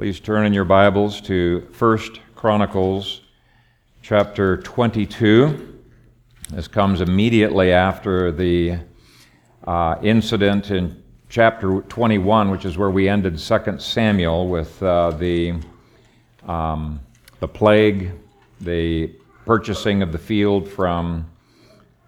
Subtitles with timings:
[0.00, 1.98] Please turn in your Bibles to 1
[2.34, 3.20] Chronicles
[4.00, 5.78] chapter 22.
[6.48, 8.78] This comes immediately after the
[9.66, 15.56] uh, incident in chapter 21, which is where we ended 2 Samuel with uh, the,
[16.46, 16.98] um,
[17.40, 18.12] the plague,
[18.62, 19.08] the
[19.44, 21.30] purchasing of the field from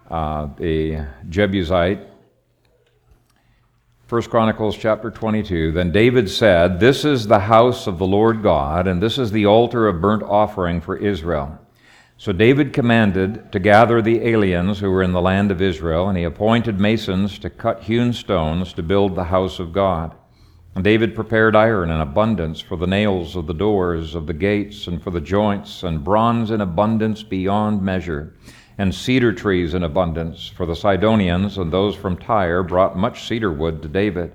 [0.09, 1.99] uh, the Jebusite
[4.09, 5.71] 1 Chronicles chapter 22.
[5.71, 9.45] Then David said, This is the house of the Lord God, and this is the
[9.45, 11.57] altar of burnt offering for Israel.
[12.17, 16.17] So David commanded to gather the aliens who were in the land of Israel, and
[16.17, 20.13] he appointed masons to cut hewn stones to build the house of God.
[20.75, 24.85] And David prepared iron in abundance for the nails of the doors of the gates
[24.85, 28.33] and for the joints, and bronze in abundance beyond measure
[28.83, 33.49] and cedar trees in abundance, for the Sidonians and those from Tyre brought much cedar
[33.49, 34.33] wood to David.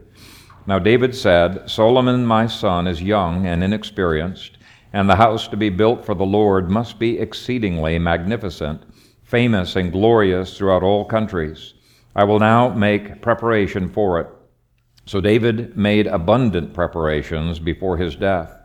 [0.66, 4.56] Now David said, Solomon my son is young and inexperienced,
[4.95, 8.84] and the house to be built for the Lord must be exceedingly magnificent,
[9.23, 11.75] famous and glorious throughout all countries.
[12.17, 14.28] I will now make preparation for it.
[15.05, 18.56] So David made abundant preparations before his death.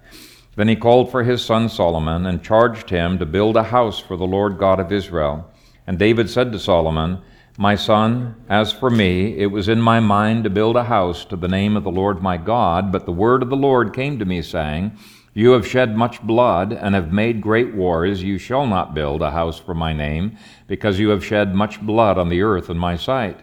[0.55, 4.15] Then he called for his son Solomon and charged him to build a house for
[4.15, 5.49] the Lord God of Israel
[5.85, 7.21] and David said to Solomon,
[7.57, 11.35] My son, as for me, it was in my mind to build a house to
[11.35, 14.25] the name of the Lord my God, but the word of the Lord came to
[14.25, 14.97] me, saying,
[15.33, 18.23] You have shed much blood, and have made great wars.
[18.23, 22.17] You shall not build a house for my name, because you have shed much blood
[22.17, 23.41] on the earth in my sight.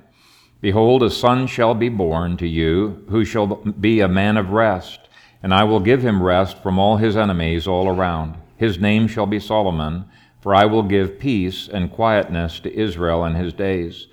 [0.63, 5.01] Behold, a son shall be born to you, who shall be a man of rest,
[5.43, 8.37] and I will give him rest from all his enemies all around.
[8.57, 10.05] His name shall be Solomon
[10.41, 14.07] for I will give peace and quietness to Israel in his days.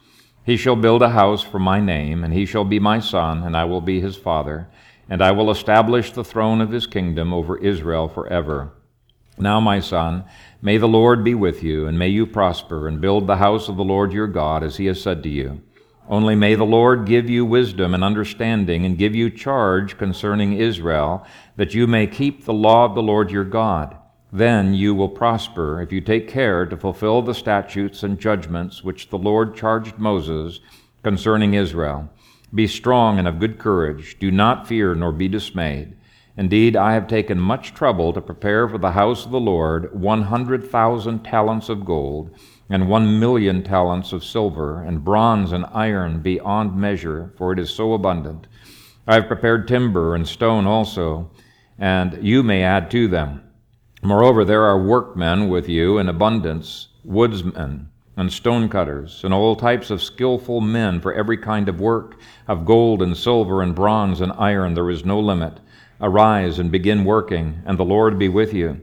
[0.45, 3.55] He shall build a house for my name, and he shall be my son, and
[3.55, 4.67] I will be his father,
[5.09, 8.71] and I will establish the throne of his kingdom over Israel forever.
[9.37, 10.25] Now, my son,
[10.61, 13.77] may the Lord be with you, and may you prosper, and build the house of
[13.77, 15.61] the Lord your God, as he has said to you.
[16.09, 21.25] Only may the Lord give you wisdom and understanding, and give you charge concerning Israel,
[21.57, 23.97] that you may keep the law of the Lord your God.
[24.31, 29.09] Then you will prosper if you take care to fulfill the statutes and judgments which
[29.09, 30.59] the Lord charged Moses
[31.01, 32.09] concerning Israel.
[32.53, 34.17] Be strong and of good courage.
[34.19, 35.95] Do not fear nor be dismayed.
[36.35, 41.23] Indeed, I have taken much trouble to prepare for the house of the Lord 100,000
[41.23, 42.29] talents of gold,
[42.69, 47.71] and 1 million talents of silver, and bronze and iron beyond measure, for it is
[47.71, 48.45] so abundant.
[49.07, 51.31] I have prepared timber and stone also,
[51.79, 53.41] and you may add to them.
[54.07, 60.01] Moreover, there are workmen with you in abundance, woodsmen and stonecutters, and all types of
[60.01, 62.17] skillful men for every kind of work.
[62.47, 65.59] Of gold and silver and bronze and iron there is no limit.
[65.99, 68.79] Arise and begin working, and the Lord be with you.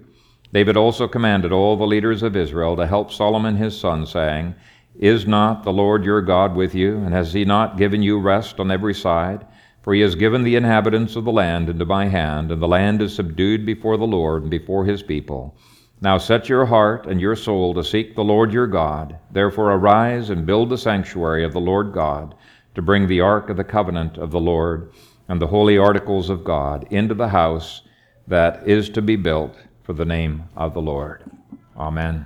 [0.53, 4.55] David also commanded all the leaders of Israel to help Solomon his son, saying,
[4.95, 8.61] Is not the Lord your God with you, and has he not given you rest
[8.61, 9.47] on every side?
[9.85, 13.03] For he has given the inhabitants of the land into my hand, and the land
[13.03, 15.55] is subdued before the Lord and before his people.
[16.01, 19.19] Now set your heart and your soul to seek the Lord your God.
[19.31, 22.35] Therefore arise and build the sanctuary of the Lord God,
[22.75, 24.91] to bring the ark of the covenant of the Lord
[25.29, 27.83] and the holy articles of God into the house
[28.27, 31.31] that is to be built for the name of the Lord.
[31.77, 32.25] Amen.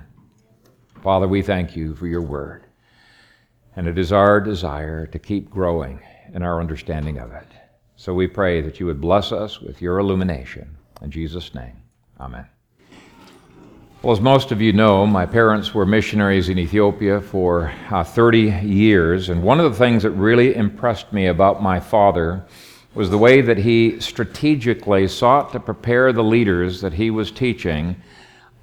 [1.03, 2.68] Father, we thank you for your word.
[3.75, 6.01] And it is our desire to keep growing
[6.33, 7.47] in our understanding of it.
[7.95, 10.77] So we pray that you would bless us with your illumination.
[11.01, 11.77] In Jesus' name,
[12.19, 12.47] amen.
[14.01, 18.39] Well, as most of you know, my parents were missionaries in Ethiopia for uh, 30
[18.65, 22.45] years, and one of the things that really impressed me about my father
[22.95, 28.01] was the way that he strategically sought to prepare the leaders that he was teaching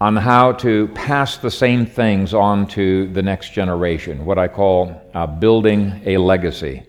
[0.00, 5.00] on how to pass the same things on to the next generation, what I call
[5.14, 6.82] uh, building a legacy.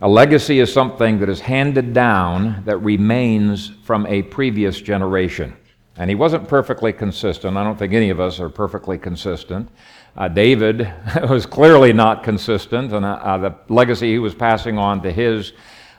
[0.00, 5.54] A legacy is something that is handed down that remains from a previous generation.
[5.96, 7.58] And he wasn't perfectly consistent.
[7.58, 9.68] I don't think any of us are perfectly consistent.
[10.16, 10.90] Uh, David
[11.28, 15.52] was clearly not consistent, and uh, the legacy he was passing on to his,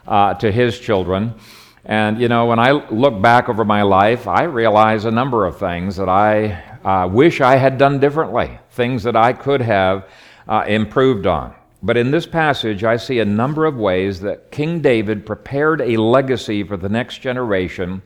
[0.08, 1.36] uh, to his children.
[1.84, 5.58] And, you know, when I look back over my life, I realize a number of
[5.58, 10.08] things that I uh, wish I had done differently, things that I could have
[10.48, 11.56] uh, improved on.
[11.84, 15.98] But in this passage, I see a number of ways that King David prepared a
[15.98, 18.04] legacy for the next generation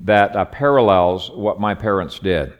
[0.00, 2.52] that uh, parallels what my parents did.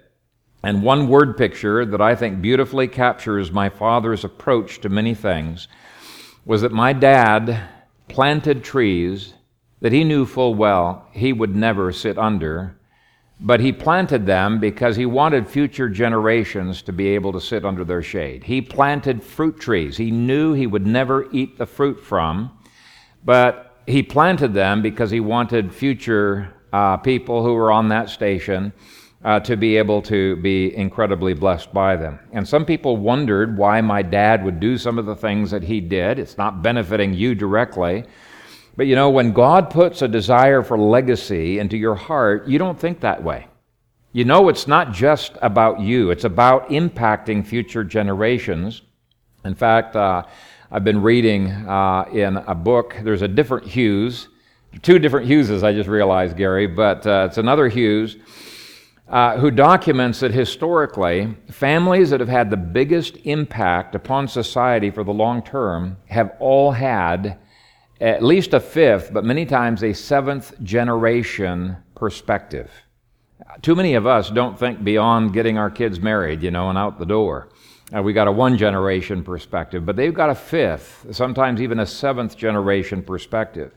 [0.63, 5.67] And one word picture that I think beautifully captures my father's approach to many things
[6.45, 7.69] was that my dad
[8.07, 9.35] planted trees
[9.83, 12.75] that he knew full well he would never sit under
[13.45, 17.85] but he planted them because he wanted future generations to be able to sit under
[17.85, 18.45] their shade.
[18.45, 19.97] He planted fruit trees.
[19.97, 22.57] He knew he would never eat the fruit from,
[23.25, 28.73] but he planted them because he wanted future uh, people who were on that station
[29.25, 32.21] uh, to be able to be incredibly blessed by them.
[32.33, 35.81] And some people wondered why my dad would do some of the things that he
[35.81, 36.21] did.
[36.21, 38.05] It's not benefiting you directly.
[38.77, 42.79] But you know, when God puts a desire for legacy into your heart, you don't
[42.79, 43.49] think that way.
[44.13, 48.83] You know, it's not just about you, it's about impacting future generations.
[49.45, 50.23] In fact, uh,
[50.71, 54.29] I've been reading uh, in a book, there's a different Hughes,
[54.81, 58.17] two different Hugheses, I just realized, Gary, but uh, it's another Hughes.
[59.09, 65.05] Uh, who documents that historically, families that have had the biggest impact upon society for
[65.05, 67.39] the long term have all had
[68.03, 72.69] at least a fifth, but many times a seventh generation perspective.
[73.63, 76.99] Too many of us don't think beyond getting our kids married, you know, and out
[76.99, 77.49] the door.
[77.97, 81.87] Uh, we got a one generation perspective, but they've got a fifth, sometimes even a
[81.87, 83.73] seventh generation perspective.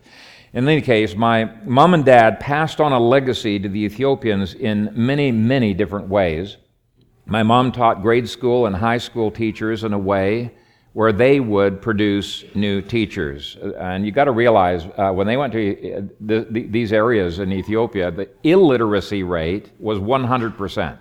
[0.54, 4.90] In any case, my mom and dad passed on a legacy to the Ethiopians in
[4.94, 6.58] many, many different ways.
[7.28, 10.52] My mom taught grade school and high school teachers in a way
[10.96, 13.58] where they would produce new teachers.
[13.78, 17.40] And you got to realize uh, when they went to uh, the, the, these areas
[17.40, 20.98] in Ethiopia, the illiteracy rate was 100%.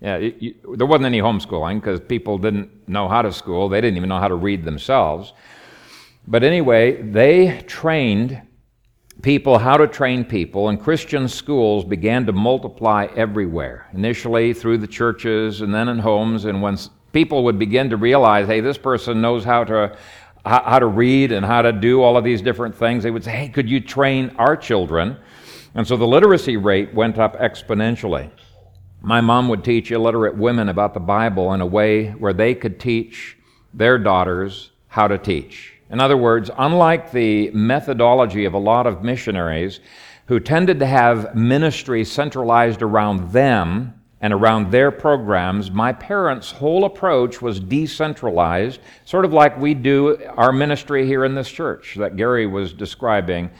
[0.00, 3.68] Yeah, it, you, there wasn't any homeschooling because people didn't know how to school.
[3.68, 5.32] They didn't even know how to read themselves.
[6.26, 8.42] But anyway, they trained
[9.22, 13.86] people how to train people, and Christian schools began to multiply everywhere.
[13.92, 16.76] Initially through the churches, and then in homes, and when
[17.18, 19.98] people would begin to realize, hey, this person knows how to
[20.46, 23.32] how to read and how to do all of these different things, they would say,
[23.32, 25.16] hey, could you train our children?
[25.74, 28.30] And so the literacy rate went up exponentially.
[29.02, 32.78] My mom would teach illiterate women about the Bible in a way where they could
[32.78, 33.36] teach
[33.74, 35.74] their daughters how to teach.
[35.90, 39.80] In other words, unlike the methodology of a lot of missionaries
[40.26, 46.84] who tended to have ministry centralized around them and around their programs, my parents' whole
[46.84, 52.16] approach was decentralized, sort of like we do our ministry here in this church that
[52.16, 53.50] Gary was describing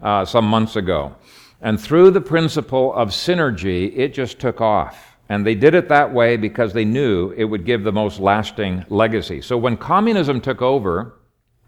[0.00, 1.14] uh, some months ago.
[1.60, 5.16] And through the principle of synergy, it just took off.
[5.28, 8.84] And they did it that way because they knew it would give the most lasting
[8.90, 9.40] legacy.
[9.40, 11.14] So when communism took over,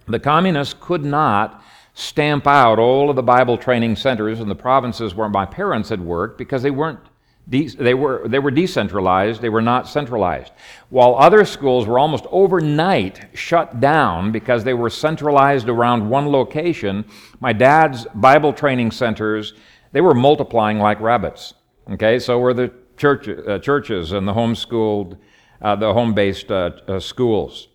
[0.06, 1.64] the communists could not
[1.94, 6.00] stamp out all of the Bible training centers in the provinces where my parents had
[6.00, 7.00] worked because they weren't
[7.48, 10.52] De- they, were, they were decentralized, they were not centralized.
[10.88, 17.04] While other schools were almost overnight shut down because they were centralized around one location,
[17.40, 19.52] my dad's Bible training centers,
[19.92, 21.54] they were multiplying like rabbits.
[21.88, 25.16] Okay, so were the church, uh, churches and the homeschooled,
[25.62, 27.68] uh, the home based uh, uh, schools.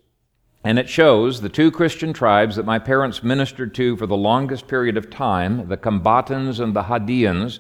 [0.63, 4.68] And it shows the two Christian tribes that my parents ministered to for the longest
[4.68, 7.59] period of time, the Combatans and the Hadeans,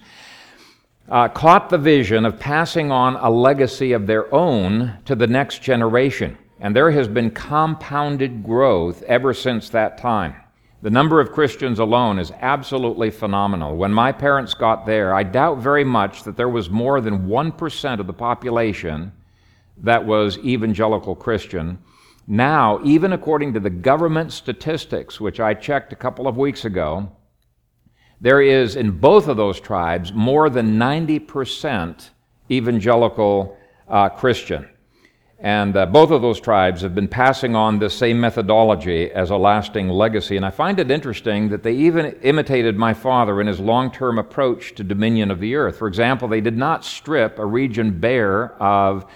[1.09, 5.61] uh, caught the vision of passing on a legacy of their own to the next
[5.61, 6.37] generation.
[6.59, 10.35] And there has been compounded growth ever since that time.
[10.83, 13.75] The number of Christians alone is absolutely phenomenal.
[13.75, 17.99] When my parents got there, I doubt very much that there was more than 1%
[17.99, 19.11] of the population
[19.77, 21.77] that was evangelical Christian.
[22.27, 27.11] Now, even according to the government statistics, which I checked a couple of weeks ago,
[28.21, 32.11] there is in both of those tribes more than 90%
[32.51, 34.69] evangelical uh, Christian.
[35.39, 39.37] And uh, both of those tribes have been passing on this same methodology as a
[39.37, 40.37] lasting legacy.
[40.37, 44.19] And I find it interesting that they even imitated my father in his long term
[44.19, 45.79] approach to dominion of the earth.
[45.79, 49.11] For example, they did not strip a region bare of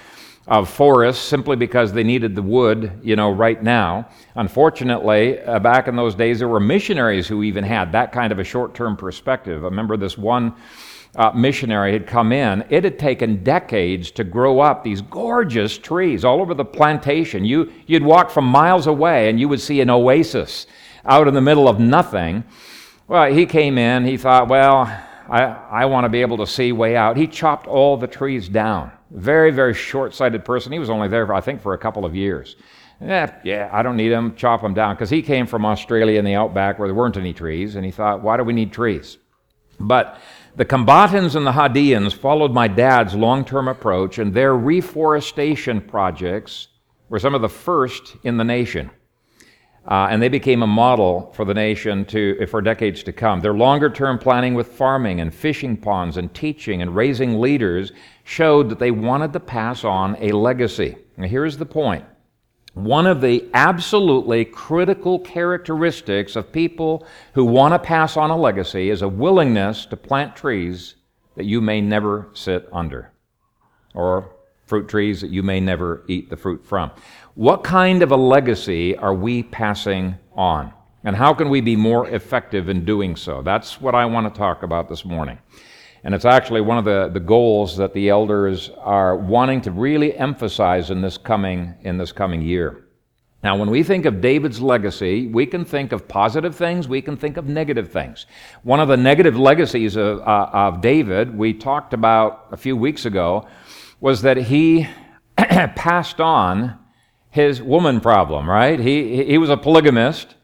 [0.47, 4.07] of forests simply because they needed the wood, you know, right now.
[4.35, 8.39] Unfortunately, uh, back in those days, there were missionaries who even had that kind of
[8.39, 9.63] a short term perspective.
[9.63, 10.53] I remember this one
[11.15, 12.65] uh, missionary had come in.
[12.69, 17.45] It had taken decades to grow up these gorgeous trees all over the plantation.
[17.45, 20.67] You, you'd walk from miles away and you would see an oasis
[21.05, 22.43] out in the middle of nothing.
[23.07, 24.81] Well, he came in, he thought, well,
[25.29, 27.15] I, I want to be able to see way out.
[27.15, 28.91] He chopped all the trees down.
[29.11, 30.73] Very, very short sighted person.
[30.73, 32.57] He was only there, I think, for a couple of years.
[33.01, 34.95] Yeah, yeah, I don't need him, chop him down.
[34.95, 37.91] Because he came from Australia in the outback where there weren't any trees, and he
[37.91, 39.17] thought, why do we need trees?
[39.79, 40.19] But
[40.55, 46.69] the Kombatans and the Hadeans followed my dad's long term approach, and their reforestation projects
[47.09, 48.89] were some of the first in the nation.
[49.87, 53.39] Uh, and they became a model for the nation to, for decades to come.
[53.41, 57.91] Their longer term planning with farming and fishing ponds and teaching and raising leaders
[58.23, 60.97] showed that they wanted to pass on a legacy.
[61.17, 62.03] Now, here's the point
[62.75, 68.89] one of the absolutely critical characteristics of people who want to pass on a legacy
[68.89, 70.95] is a willingness to plant trees
[71.35, 73.11] that you may never sit under,
[73.93, 74.29] or
[74.65, 76.91] fruit trees that you may never eat the fruit from.
[77.35, 80.73] What kind of a legacy are we passing on?
[81.05, 83.41] And how can we be more effective in doing so?
[83.41, 85.37] That's what I want to talk about this morning.
[86.05, 90.15] And it's actually one of the, the goals that the elders are wanting to really
[90.15, 92.85] emphasize in this coming, in this coming year.
[93.43, 97.17] Now, when we think of David's legacy, we can think of positive things, we can
[97.17, 98.27] think of negative things.
[98.61, 103.07] One of the negative legacies of, uh, of David, we talked about a few weeks
[103.07, 103.47] ago,
[103.99, 104.87] was that he
[105.37, 106.77] passed on
[107.31, 108.79] his woman problem, right?
[108.79, 110.35] He, he was a polygamist,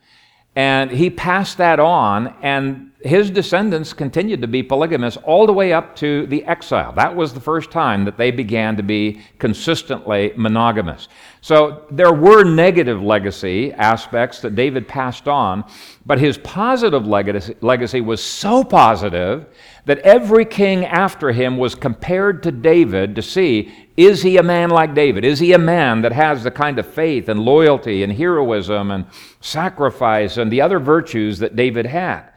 [0.56, 5.74] and he passed that on, and his descendants continued to be polygamous all the way
[5.74, 6.92] up to the exile.
[6.94, 11.08] That was the first time that they began to be consistently monogamous.
[11.42, 15.64] So there were negative legacy aspects that David passed on,
[16.06, 19.48] but his positive legacy, legacy was so positive
[19.86, 24.70] that every king after him was compared to David to see is he a man
[24.70, 25.26] like David?
[25.26, 29.06] Is he a man that has the kind of faith and loyalty and heroism and
[29.42, 32.31] sacrifice and the other virtues that David had?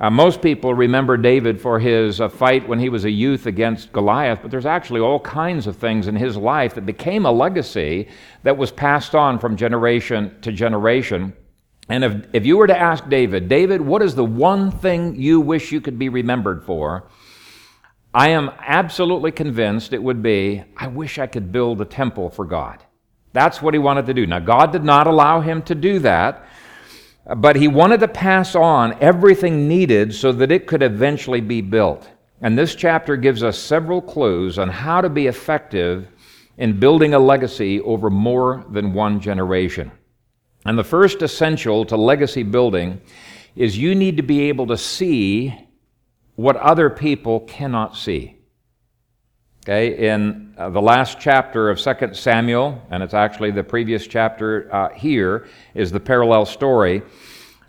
[0.00, 3.92] Uh, most people remember David for his uh, fight when he was a youth against
[3.92, 8.06] Goliath, but there's actually all kinds of things in his life that became a legacy
[8.44, 11.32] that was passed on from generation to generation.
[11.88, 15.40] And if, if you were to ask David, David, what is the one thing you
[15.40, 17.08] wish you could be remembered for?
[18.14, 22.44] I am absolutely convinced it would be, I wish I could build a temple for
[22.44, 22.84] God.
[23.32, 24.26] That's what he wanted to do.
[24.26, 26.46] Now, God did not allow him to do that,
[27.36, 32.08] but he wanted to pass on everything needed so that it could eventually be built.
[32.40, 36.08] And this chapter gives us several clues on how to be effective
[36.56, 39.90] in building a legacy over more than one generation.
[40.64, 43.00] And the first essential to legacy building
[43.56, 45.54] is you need to be able to see
[46.36, 48.37] what other people cannot see.
[49.68, 54.74] Okay, in uh, the last chapter of 2 Samuel, and it's actually the previous chapter
[54.74, 57.02] uh, here, is the parallel story.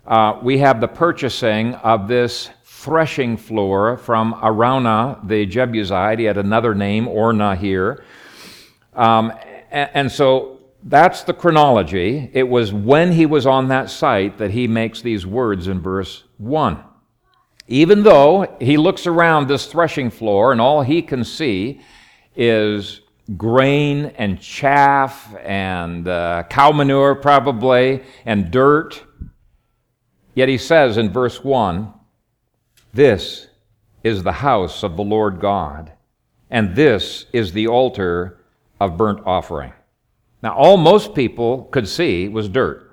[0.06, 6.18] Uh, we have the purchasing of this threshing floor from Araunah the Jebusite.
[6.18, 8.02] He had another name, Ornan here.
[8.94, 9.34] Um,
[9.70, 12.30] and, and so that's the chronology.
[12.32, 16.24] It was when he was on that site that he makes these words in verse
[16.38, 16.82] 1.
[17.70, 21.80] Even though he looks around this threshing floor and all he can see
[22.34, 23.00] is
[23.36, 29.04] grain and chaff and uh, cow manure, probably, and dirt,
[30.34, 31.94] yet he says in verse 1
[32.92, 33.46] This
[34.02, 35.92] is the house of the Lord God,
[36.50, 38.40] and this is the altar
[38.80, 39.72] of burnt offering.
[40.42, 42.89] Now, all most people could see was dirt.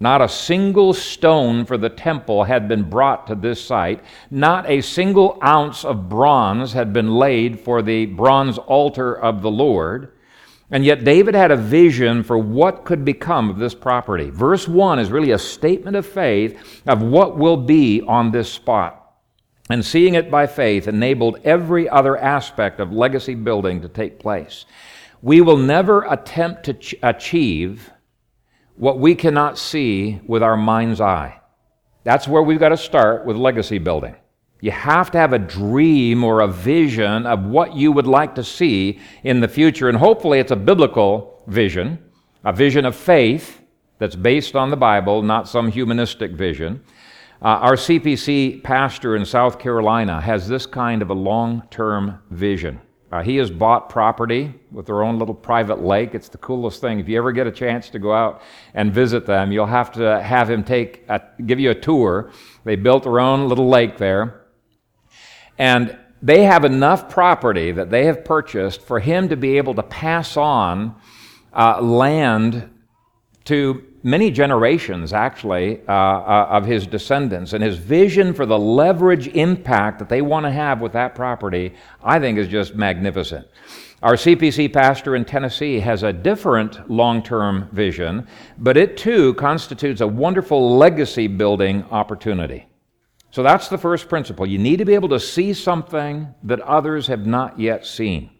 [0.00, 4.02] Not a single stone for the temple had been brought to this site.
[4.30, 9.50] Not a single ounce of bronze had been laid for the bronze altar of the
[9.50, 10.12] Lord.
[10.70, 14.30] And yet, David had a vision for what could become of this property.
[14.30, 19.00] Verse 1 is really a statement of faith of what will be on this spot.
[19.70, 24.64] And seeing it by faith enabled every other aspect of legacy building to take place.
[25.22, 27.90] We will never attempt to ch- achieve
[28.76, 31.40] what we cannot see with our mind's eye.
[32.02, 34.16] That's where we've got to start with legacy building.
[34.60, 38.44] You have to have a dream or a vision of what you would like to
[38.44, 41.98] see in the future, and hopefully it's a biblical vision,
[42.44, 43.62] a vision of faith
[43.98, 46.82] that's based on the Bible, not some humanistic vision.
[47.42, 52.80] Uh, our CPC pastor in South Carolina has this kind of a long term vision.
[53.14, 56.16] Uh, he has bought property with their own little private lake.
[56.16, 56.98] It's the coolest thing.
[56.98, 58.42] If you ever get a chance to go out
[58.74, 62.32] and visit them, you'll have to have him take a, give you a tour.
[62.64, 64.46] They built their own little lake there.
[65.58, 69.84] And they have enough property that they have purchased for him to be able to
[69.84, 70.96] pass on
[71.52, 72.68] uh, land
[73.44, 77.54] to many generations, actually, uh, uh, of his descendants.
[77.54, 81.74] And his vision for the leverage impact that they want to have with that property,
[82.02, 83.48] I think, is just magnificent.
[84.02, 90.02] Our CPC pastor in Tennessee has a different long term vision, but it too constitutes
[90.02, 92.66] a wonderful legacy building opportunity.
[93.30, 94.46] So that's the first principle.
[94.46, 98.30] You need to be able to see something that others have not yet seen.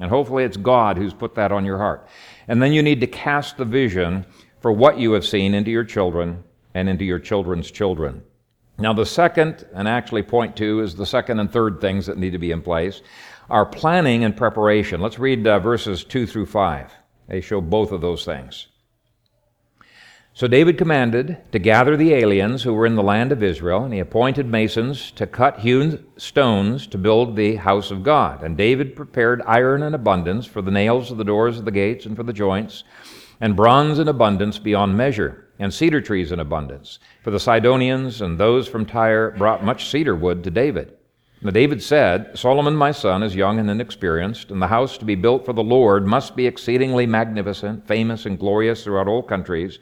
[0.00, 2.06] And hopefully it's God who's put that on your heart.
[2.46, 4.24] And then you need to cast the vision
[4.60, 8.22] for what you have seen into your children and into your children's children.
[8.78, 12.30] Now, the second, and actually point two, is the second and third things that need
[12.30, 13.02] to be in place,
[13.50, 15.00] are planning and preparation.
[15.00, 16.92] Let's read uh, verses 2 through 5.
[17.26, 18.68] They show both of those things.
[20.38, 23.92] So David commanded to gather the aliens who were in the land of Israel, and
[23.92, 28.44] he appointed masons to cut hewn stones to build the house of God.
[28.44, 32.06] And David prepared iron in abundance for the nails of the doors of the gates
[32.06, 32.84] and for the joints,
[33.40, 36.98] and bronze in abundance beyond measure and cedar trees in abundance.
[37.22, 40.94] For the Sidonians and those from Tyre brought much cedar wood to David.
[41.40, 45.14] Now David said, Solomon my son is young and inexperienced, and the house to be
[45.14, 49.78] built for the Lord must be exceedingly magnificent, famous, and glorious throughout all countries.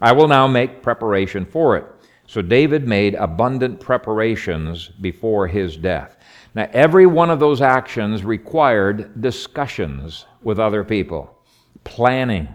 [0.00, 1.86] I will now make preparation for it.
[2.26, 6.16] So David made abundant preparations before his death.
[6.56, 11.38] Now, every one of those actions required discussions with other people,
[11.84, 12.48] planning,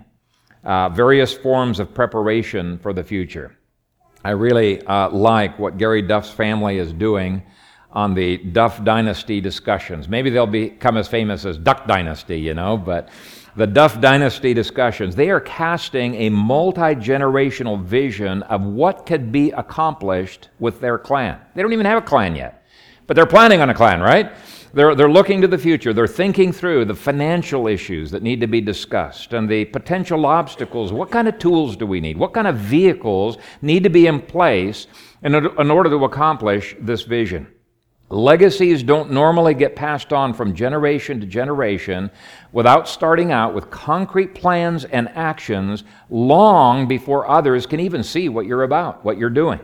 [0.63, 3.57] uh, various forms of preparation for the future.
[4.23, 7.43] I really uh, like what Gary Duff's family is doing
[7.91, 10.07] on the Duff Dynasty discussions.
[10.07, 13.09] Maybe they'll become as famous as Duck Dynasty, you know, but
[13.55, 19.51] the Duff Dynasty discussions, they are casting a multi generational vision of what could be
[19.51, 21.39] accomplished with their clan.
[21.53, 22.65] They don't even have a clan yet,
[23.07, 24.31] but they're planning on a clan, right?
[24.73, 25.93] They're, they're looking to the future.
[25.93, 30.93] They're thinking through the financial issues that need to be discussed and the potential obstacles.
[30.93, 32.17] What kind of tools do we need?
[32.17, 34.87] What kind of vehicles need to be in place
[35.23, 37.47] in, in order to accomplish this vision?
[38.09, 42.11] Legacies don't normally get passed on from generation to generation
[42.51, 48.45] without starting out with concrete plans and actions long before others can even see what
[48.45, 49.61] you're about, what you're doing.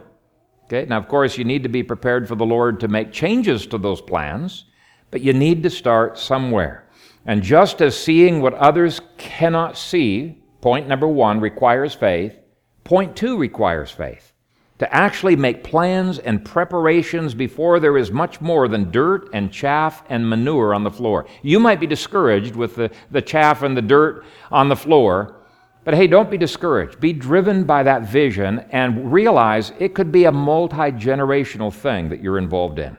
[0.66, 0.86] Okay?
[0.86, 3.78] Now, of course, you need to be prepared for the Lord to make changes to
[3.78, 4.66] those plans
[5.12, 6.88] but you need to start somewhere.
[7.26, 12.38] And just as seeing what others cannot see, point number one, requires faith,
[12.84, 14.34] point two requires faith.
[14.80, 20.04] To actually make plans and preparations before there is much more than dirt and chaff
[20.08, 21.26] and manure on the floor.
[21.42, 25.36] You might be discouraged with the, the chaff and the dirt on the floor,
[25.84, 27.00] but hey, don't be discouraged.
[27.00, 32.22] Be driven by that vision and realize it could be a multi generational thing that
[32.22, 32.98] you're involved in.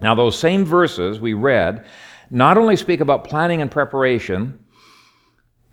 [0.00, 1.84] Now, those same verses we read
[2.30, 4.64] not only speak about planning and preparation,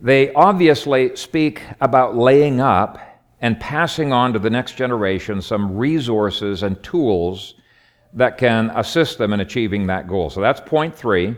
[0.00, 2.98] they obviously speak about laying up
[3.40, 7.54] and passing on to the next generation some resources and tools
[8.14, 10.30] that can assist them in achieving that goal.
[10.30, 11.36] So that's point three.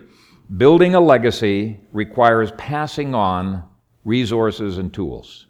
[0.57, 3.65] Building a legacy requires passing on
[4.05, 5.47] resources and tools.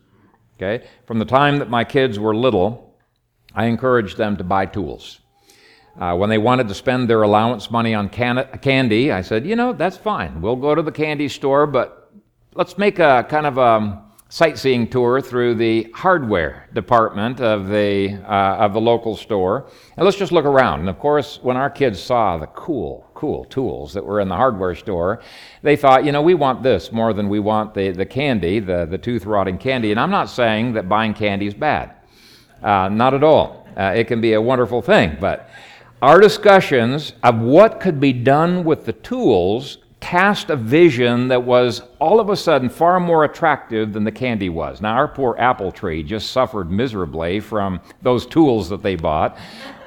[0.56, 0.86] Okay?
[1.06, 2.96] From the time that my kids were little,
[3.54, 5.20] I encouraged them to buy tools.
[5.98, 9.56] Uh, when they wanted to spend their allowance money on can- candy, I said, you
[9.56, 10.40] know, that's fine.
[10.40, 12.12] We'll go to the candy store, but
[12.54, 18.58] let's make a kind of a sightseeing tour through the hardware department of the, uh,
[18.58, 19.70] of the local store.
[19.96, 20.80] And let's just look around.
[20.80, 24.36] And of course, when our kids saw the cool, cool tools that were in the
[24.36, 25.20] hardware store,
[25.62, 28.86] they thought, you know, we want this more than we want the, the candy, the,
[28.86, 29.90] the tooth rotting candy.
[29.90, 31.96] And I'm not saying that buying candy is bad.
[32.62, 33.66] Uh, not at all.
[33.76, 35.47] Uh, it can be a wonderful thing, but
[36.00, 41.82] our discussions of what could be done with the tools cast a vision that was
[41.98, 44.80] all of a sudden far more attractive than the candy was.
[44.80, 49.36] Now, our poor apple tree just suffered miserably from those tools that they bought.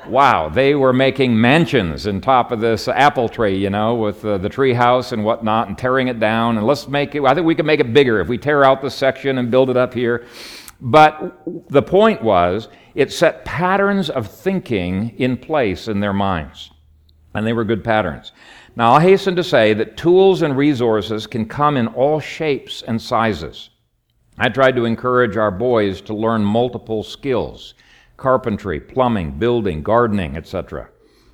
[0.07, 4.37] Wow, they were making mansions in top of this apple tree, you know, with uh,
[4.37, 6.57] the tree house and whatnot, and tearing it down.
[6.57, 8.81] And let's make it, I think we can make it bigger if we tear out
[8.81, 10.25] this section and build it up here.
[10.81, 16.71] But the point was, it set patterns of thinking in place in their minds.
[17.35, 18.31] And they were good patterns.
[18.75, 23.01] Now, I'll hasten to say that tools and resources can come in all shapes and
[23.01, 23.69] sizes.
[24.37, 27.75] I tried to encourage our boys to learn multiple skills
[28.17, 30.87] carpentry, plumbing, building, gardening, etc.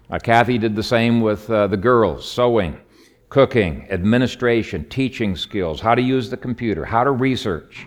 [0.10, 2.79] Uh, Kathy did the same with uh, the girls sewing,
[3.27, 7.86] cooking, administration, teaching skills, how to use the computer, how to research.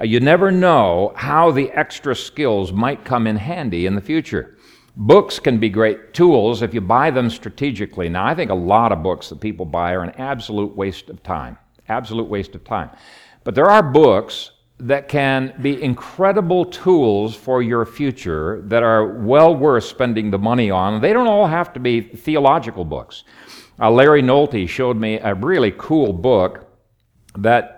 [0.00, 4.56] Uh, you never know how the extra skills might come in handy in the future.
[4.96, 8.08] Books can be great tools if you buy them strategically.
[8.08, 11.22] Now, I think a lot of books that people buy are an absolute waste of
[11.22, 11.56] time.
[11.88, 12.90] Absolute waste of time.
[13.44, 19.54] But there are books that can be incredible tools for your future that are well
[19.54, 21.00] worth spending the money on.
[21.00, 23.24] They don't all have to be theological books.
[23.80, 26.68] Uh, Larry Nolte showed me a really cool book
[27.36, 27.77] that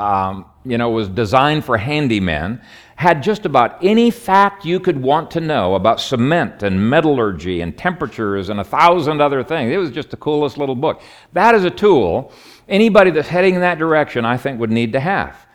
[0.00, 2.62] um, you know, was designed for handymen,
[2.96, 7.76] had just about any fact you could want to know about cement and metallurgy and
[7.76, 9.72] temperatures and a thousand other things.
[9.72, 11.02] It was just the coolest little book.
[11.32, 12.32] That is a tool
[12.68, 15.46] anybody that's heading in that direction, I think, would need to have.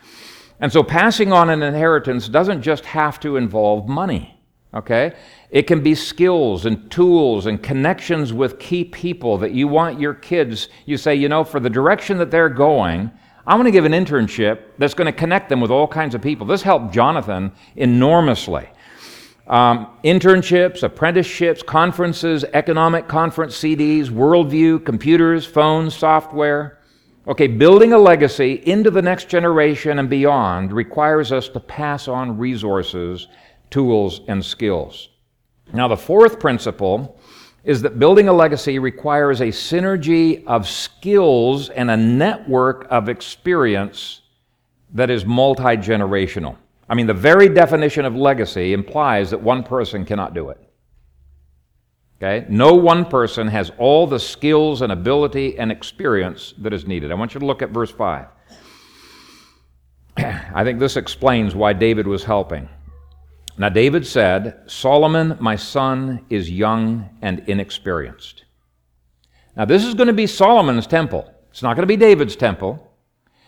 [0.60, 4.40] And so passing on an inheritance doesn't just have to involve money,
[4.74, 5.14] okay?
[5.50, 10.14] It can be skills and tools and connections with key people that you want your
[10.14, 13.12] kids, you say, you know, for the direction that they're going,
[13.48, 16.22] I'm going to give an internship that's going to connect them with all kinds of
[16.22, 16.48] people.
[16.48, 18.68] This helped Jonathan enormously.
[19.48, 26.80] Um, internships, apprenticeships, conferences, economic conference CDs, worldview, computers, phones, software.
[27.28, 32.40] Okay, building a legacy into the next generation and beyond requires us to pass on
[32.40, 33.28] resources,
[33.70, 35.10] tools, and skills.
[35.74, 37.20] Now, the fourth principle
[37.66, 44.22] is that building a legacy requires a synergy of skills and a network of experience
[44.94, 46.56] that is multi generational.
[46.88, 50.60] I mean, the very definition of legacy implies that one person cannot do it.
[52.18, 52.46] Okay?
[52.48, 57.12] No one person has all the skills and ability and experience that is needed.
[57.12, 58.28] I want you to look at verse 5.
[60.18, 62.70] I think this explains why David was helping.
[63.58, 68.44] Now, David said, Solomon, my son, is young and inexperienced.
[69.56, 71.34] Now, this is going to be Solomon's temple.
[71.52, 72.92] It's not going to be David's temple.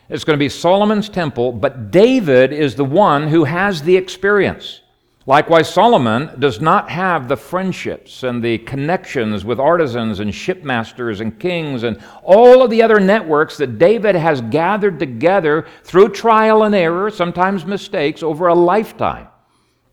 [0.07, 4.79] It's going to be Solomon's temple, but David is the one who has the experience.
[5.25, 11.37] Likewise, Solomon does not have the friendships and the connections with artisans and shipmasters and
[11.37, 16.73] kings and all of the other networks that David has gathered together through trial and
[16.73, 19.27] error, sometimes mistakes, over a lifetime.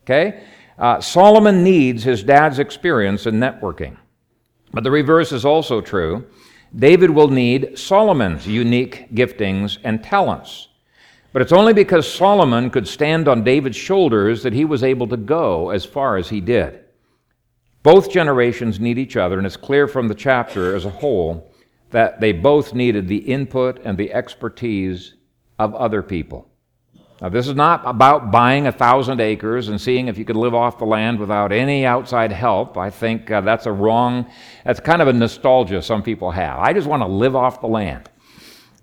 [0.04, 0.44] Okay?
[0.78, 3.96] Uh, Solomon needs his dad's experience in networking.
[4.72, 6.26] But the reverse is also true.
[6.74, 10.68] David will need Solomon's unique giftings and talents.
[11.32, 15.16] But it's only because Solomon could stand on David's shoulders that he was able to
[15.16, 16.80] go as far as he did.
[17.82, 21.52] Both generations need each other, and it's clear from the chapter as a whole
[21.90, 25.14] that they both needed the input and the expertise
[25.58, 26.48] of other people.
[27.20, 30.54] Now, this is not about buying a thousand acres and seeing if you could live
[30.54, 32.76] off the land without any outside help.
[32.76, 34.26] I think uh, that's a wrong,
[34.64, 36.58] that's kind of a nostalgia some people have.
[36.58, 38.10] I just want to live off the land.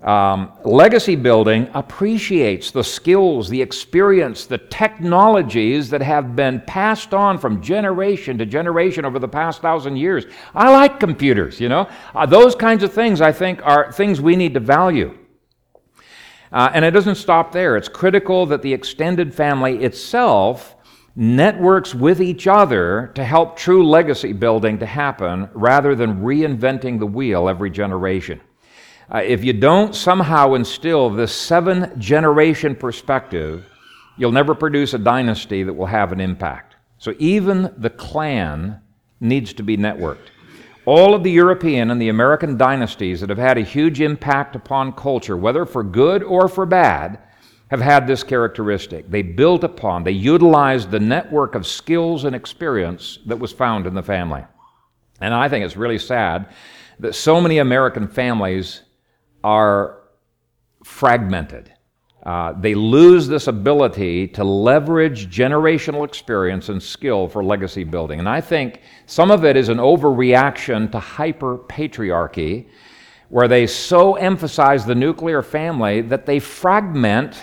[0.02, 7.38] Um, legacy building appreciates the skills, the experience, the technologies that have been passed on
[7.38, 10.26] from generation to generation over the past thousand years.
[10.56, 11.88] I like computers, you know.
[12.16, 15.16] Uh, those kinds of things I think are things we need to value.
[16.52, 17.78] Uh, and it doesn't stop there.
[17.78, 20.76] It's critical that the extended family itself
[21.16, 27.06] networks with each other to help true legacy building to happen rather than reinventing the
[27.06, 28.40] wheel every generation.
[29.14, 33.66] Uh, if you don't somehow instill this seven generation perspective,
[34.18, 36.76] you'll never produce a dynasty that will have an impact.
[36.98, 38.80] So even the clan
[39.20, 40.31] needs to be networked.
[40.86, 44.94] All of the European and the American dynasties that have had a huge impact upon
[44.94, 47.20] culture, whether for good or for bad,
[47.70, 49.10] have had this characteristic.
[49.10, 53.94] They built upon, they utilized the network of skills and experience that was found in
[53.94, 54.44] the family.
[55.22, 56.48] And I think it's really sad
[57.00, 58.82] that so many American families
[59.44, 60.02] are
[60.84, 61.72] fragmented.
[62.24, 68.20] Uh, they lose this ability to leverage generational experience and skill for legacy building.
[68.20, 72.68] And I think some of it is an overreaction to hyper patriarchy,
[73.30, 77.42] where they so emphasize the nuclear family that they fragment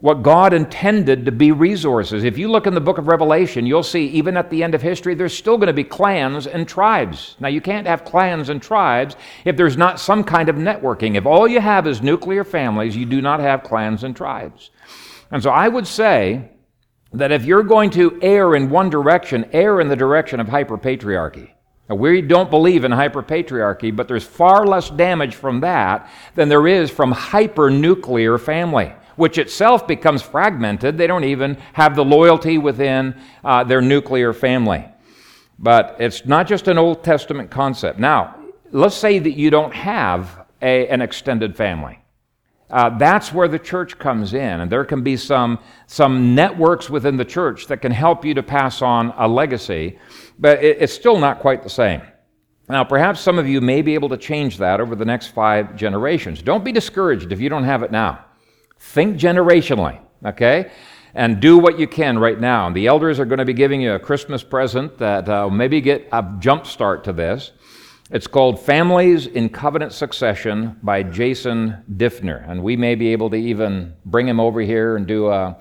[0.00, 2.24] what God intended to be resources.
[2.24, 4.82] If you look in the book of Revelation, you'll see even at the end of
[4.82, 7.36] history, there's still going to be clans and tribes.
[7.40, 11.16] Now, you can't have clans and tribes if there's not some kind of networking.
[11.16, 14.70] If all you have is nuclear families, you do not have clans and tribes.
[15.30, 16.50] And so I would say
[17.12, 21.50] that if you're going to err in one direction, err in the direction of hyperpatriarchy.
[21.88, 26.66] Now, we don't believe in hyperpatriarchy, but there's far less damage from that than there
[26.66, 30.98] is from hypernuclear family which itself becomes fragmented.
[30.98, 34.86] They don't even have the loyalty within uh, their nuclear family.
[35.58, 37.98] But it's not just an Old Testament concept.
[37.98, 38.36] Now,
[38.72, 42.00] let's say that you don't have a, an extended family.
[42.70, 47.16] Uh, that's where the church comes in, and there can be some, some networks within
[47.16, 49.98] the church that can help you to pass on a legacy,
[50.38, 52.02] but it, it's still not quite the same.
[52.68, 55.76] Now, perhaps some of you may be able to change that over the next five
[55.76, 56.40] generations.
[56.40, 58.23] Don't be discouraged if you don't have it now.
[58.92, 60.70] Think generationally, okay?
[61.14, 62.66] And do what you can right now.
[62.66, 65.80] And the elders are going to be giving you a Christmas present that uh, maybe
[65.80, 67.52] get a jump start to this.
[68.10, 72.48] It's called Families in Covenant Succession by Jason Diffner.
[72.48, 75.56] And we may be able to even bring him over here and do a,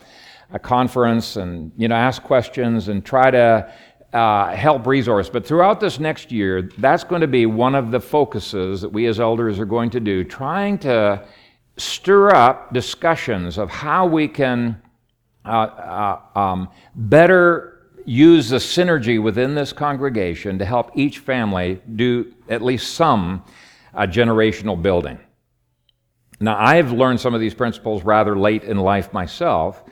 [0.51, 3.73] a conference and, you know, ask questions and try to
[4.11, 5.29] uh, help resource.
[5.29, 9.07] But throughout this next year, that's going to be one of the focuses that we
[9.07, 11.25] as elders are going to do, trying to
[11.77, 14.81] stir up discussions of how we can
[15.45, 17.73] uh, uh, um, better
[18.05, 23.43] use the synergy within this congregation to help each family do at least some
[23.93, 25.19] uh, generational building.
[26.39, 29.83] Now, I've learned some of these principles rather late in life myself,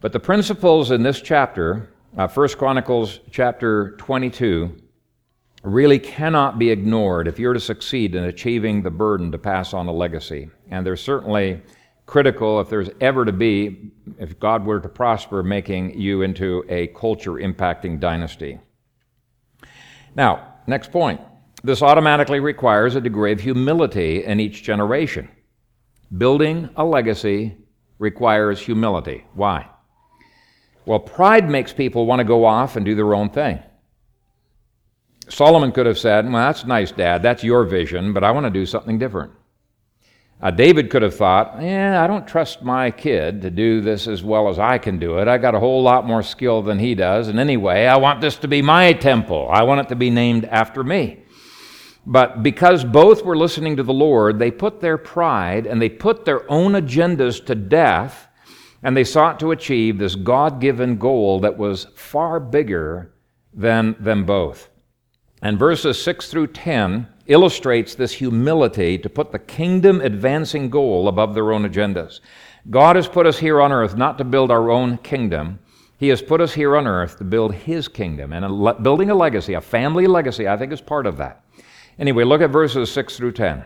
[0.00, 4.76] but the principles in this chapter, uh, 1 Chronicles chapter 22,
[5.62, 9.86] really cannot be ignored if you're to succeed in achieving the burden to pass on
[9.86, 10.48] a legacy.
[10.70, 11.62] And they're certainly
[12.06, 16.88] critical if there's ever to be, if God were to prosper, making you into a
[16.88, 18.58] culture impacting dynasty.
[20.14, 21.20] Now, next point.
[21.62, 25.28] This automatically requires a degree of humility in each generation.
[26.16, 27.56] Building a legacy
[27.98, 29.26] requires humility.
[29.34, 29.68] Why?
[30.86, 33.62] Well, pride makes people want to go off and do their own thing.
[35.30, 37.22] Solomon could have said, Well, that's nice, Dad.
[37.22, 39.32] That's your vision, but I want to do something different.
[40.42, 44.22] Uh, David could have thought, Yeah, I don't trust my kid to do this as
[44.22, 45.28] well as I can do it.
[45.28, 47.28] I got a whole lot more skill than he does.
[47.28, 49.48] And anyway, I want this to be my temple.
[49.50, 51.20] I want it to be named after me.
[52.06, 56.24] But because both were listening to the Lord, they put their pride and they put
[56.24, 58.26] their own agendas to death,
[58.82, 63.12] and they sought to achieve this God given goal that was far bigger
[63.52, 64.70] than them both.
[65.42, 71.34] And verses 6 through 10 illustrates this humility to put the kingdom advancing goal above
[71.34, 72.20] their own agendas.
[72.68, 75.58] God has put us here on earth not to build our own kingdom.
[75.96, 78.32] He has put us here on earth to build His kingdom.
[78.32, 81.44] And a building a legacy, a family legacy, I think is part of that.
[81.98, 83.64] Anyway, look at verses 6 through 10.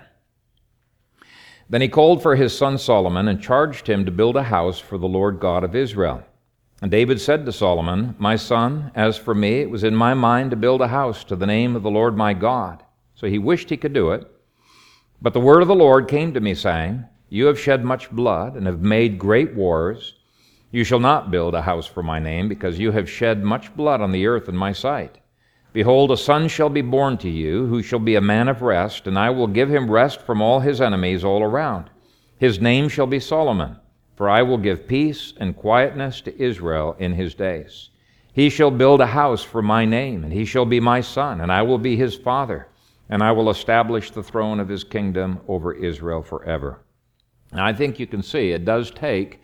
[1.69, 4.99] Then he called for his son Solomon and charged him to build a house for
[4.99, 6.23] the Lord God of Israel.
[6.85, 10.51] And David said to Solomon, My son, as for me, it was in my mind
[10.51, 12.83] to build a house to the name of the Lord my God.
[13.15, 14.31] So he wished he could do it.
[15.23, 18.55] But the word of the Lord came to me, saying, You have shed much blood
[18.55, 20.17] and have made great wars.
[20.73, 24.03] You shall not build a house for my name, because you have shed much blood
[24.03, 25.17] on the earth in my sight.
[25.73, 29.07] Behold, a son shall be born to you, who shall be a man of rest,
[29.07, 31.89] and I will give him rest from all his enemies all around.
[32.37, 33.79] His name shall be Solomon
[34.17, 37.91] for I will give peace and quietness to Israel in his days.
[38.33, 41.53] He shall build a house for my name, and he shall be my son, and
[41.53, 42.69] I will be his father,
[43.09, 46.81] and I will establish the throne of his kingdom over Israel forever.
[47.53, 49.41] Now, I think you can see it does take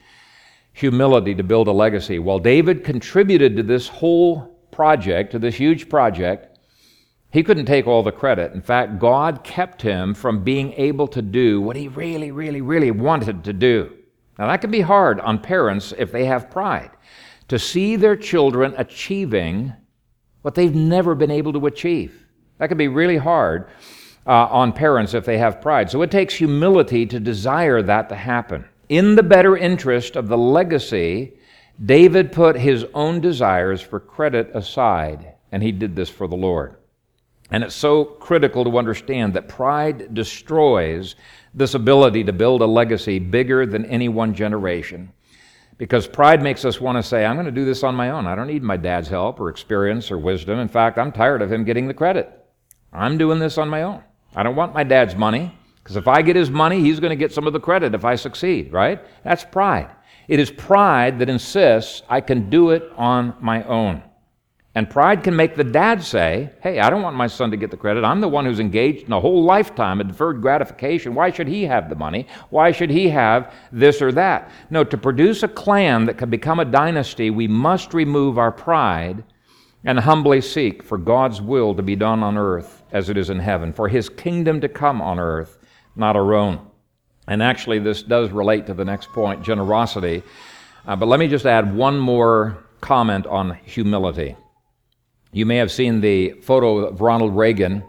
[0.72, 2.18] humility to build a legacy.
[2.18, 6.58] While David contributed to this whole project, to this huge project,
[7.32, 8.52] he couldn't take all the credit.
[8.54, 12.90] In fact, God kept him from being able to do what he really, really, really
[12.90, 13.96] wanted to do.
[14.40, 16.92] Now, that can be hard on parents if they have pride
[17.48, 19.74] to see their children achieving
[20.40, 22.24] what they've never been able to achieve.
[22.56, 23.68] That can be really hard
[24.26, 25.90] uh, on parents if they have pride.
[25.90, 28.64] So it takes humility to desire that to happen.
[28.88, 31.34] In the better interest of the legacy,
[31.84, 36.76] David put his own desires for credit aside, and he did this for the Lord.
[37.50, 41.16] And it's so critical to understand that pride destroys
[41.52, 45.12] this ability to build a legacy bigger than any one generation.
[45.78, 48.26] Because pride makes us want to say, I'm going to do this on my own.
[48.26, 50.58] I don't need my dad's help or experience or wisdom.
[50.58, 52.30] In fact, I'm tired of him getting the credit.
[52.92, 54.02] I'm doing this on my own.
[54.36, 57.16] I don't want my dad's money, because if I get his money, he's going to
[57.16, 59.00] get some of the credit if I succeed, right?
[59.24, 59.90] That's pride.
[60.28, 64.02] It is pride that insists I can do it on my own.
[64.74, 67.72] And pride can make the dad say, Hey, I don't want my son to get
[67.72, 68.04] the credit.
[68.04, 71.14] I'm the one who's engaged in a whole lifetime of deferred gratification.
[71.14, 72.28] Why should he have the money?
[72.50, 74.50] Why should he have this or that?
[74.70, 79.24] No, to produce a clan that can become a dynasty, we must remove our pride
[79.84, 83.40] and humbly seek for God's will to be done on earth as it is in
[83.40, 85.58] heaven, for his kingdom to come on earth,
[85.96, 86.64] not our own.
[87.26, 90.22] And actually, this does relate to the next point generosity.
[90.86, 94.36] Uh, but let me just add one more comment on humility.
[95.32, 97.84] You may have seen the photo of Ronald Reagan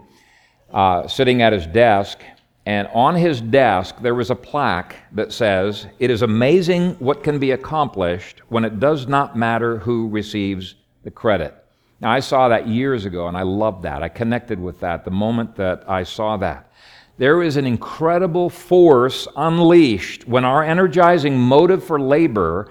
[0.72, 2.20] uh, sitting at his desk,
[2.66, 7.40] and on his desk there was a plaque that says, It is amazing what can
[7.40, 11.52] be accomplished when it does not matter who receives the credit.
[12.00, 14.04] Now, I saw that years ago, and I loved that.
[14.04, 16.70] I connected with that the moment that I saw that.
[17.18, 22.70] There is an incredible force unleashed when our energizing motive for labor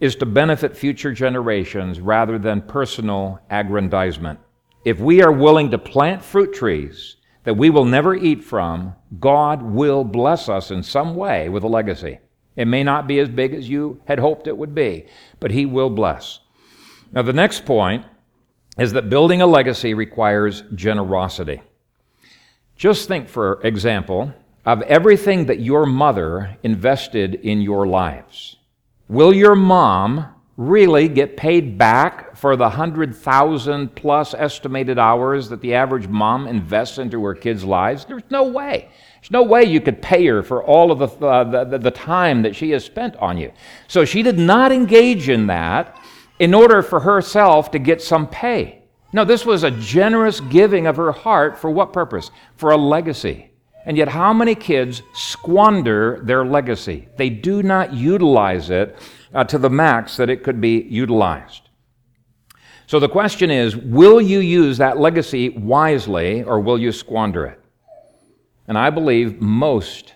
[0.00, 4.40] is to benefit future generations rather than personal aggrandizement.
[4.84, 9.62] If we are willing to plant fruit trees that we will never eat from, God
[9.62, 12.18] will bless us in some way with a legacy.
[12.56, 15.06] It may not be as big as you had hoped it would be,
[15.38, 16.40] but He will bless.
[17.12, 18.04] Now, the next point
[18.78, 21.62] is that building a legacy requires generosity.
[22.76, 24.32] Just think, for example,
[24.64, 28.56] of everything that your mother invested in your lives?
[29.10, 30.24] Will your mom
[30.56, 36.96] really get paid back for the 100,000 plus estimated hours that the average mom invests
[36.96, 38.04] into her kids' lives?
[38.04, 38.88] There's no way.
[39.20, 42.42] There's no way you could pay her for all of the, uh, the, the time
[42.42, 43.50] that she has spent on you.
[43.88, 46.00] So she did not engage in that
[46.38, 48.84] in order for herself to get some pay.
[49.12, 52.30] No, this was a generous giving of her heart for what purpose?
[52.54, 53.49] For a legacy.
[53.86, 57.08] And yet, how many kids squander their legacy?
[57.16, 58.96] They do not utilize it
[59.34, 61.70] uh, to the max that it could be utilized.
[62.86, 67.60] So the question is will you use that legacy wisely or will you squander it?
[68.66, 70.14] And I believe most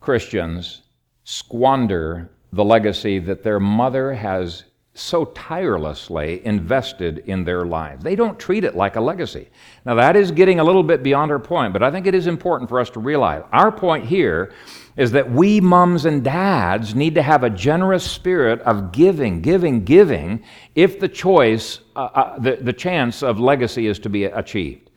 [0.00, 0.82] Christians
[1.24, 8.04] squander the legacy that their mother has so tirelessly invested in their lives.
[8.04, 9.48] They don't treat it like a legacy.
[9.84, 12.28] Now, that is getting a little bit beyond our point, but I think it is
[12.28, 13.42] important for us to realize.
[13.50, 14.52] Our point here
[14.96, 19.84] is that we mums and dads need to have a generous spirit of giving, giving,
[19.84, 20.44] giving
[20.76, 24.90] if the choice, uh, uh, the, the chance of legacy is to be achieved.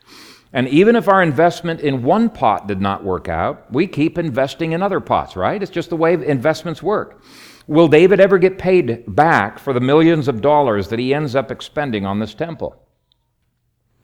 [0.54, 4.74] And even if our investment in one pot did not work out, we keep investing
[4.74, 5.62] in other pots, right?
[5.62, 7.22] It's just the way investments work.
[7.68, 11.52] Will David ever get paid back for the millions of dollars that he ends up
[11.52, 12.82] expending on this temple?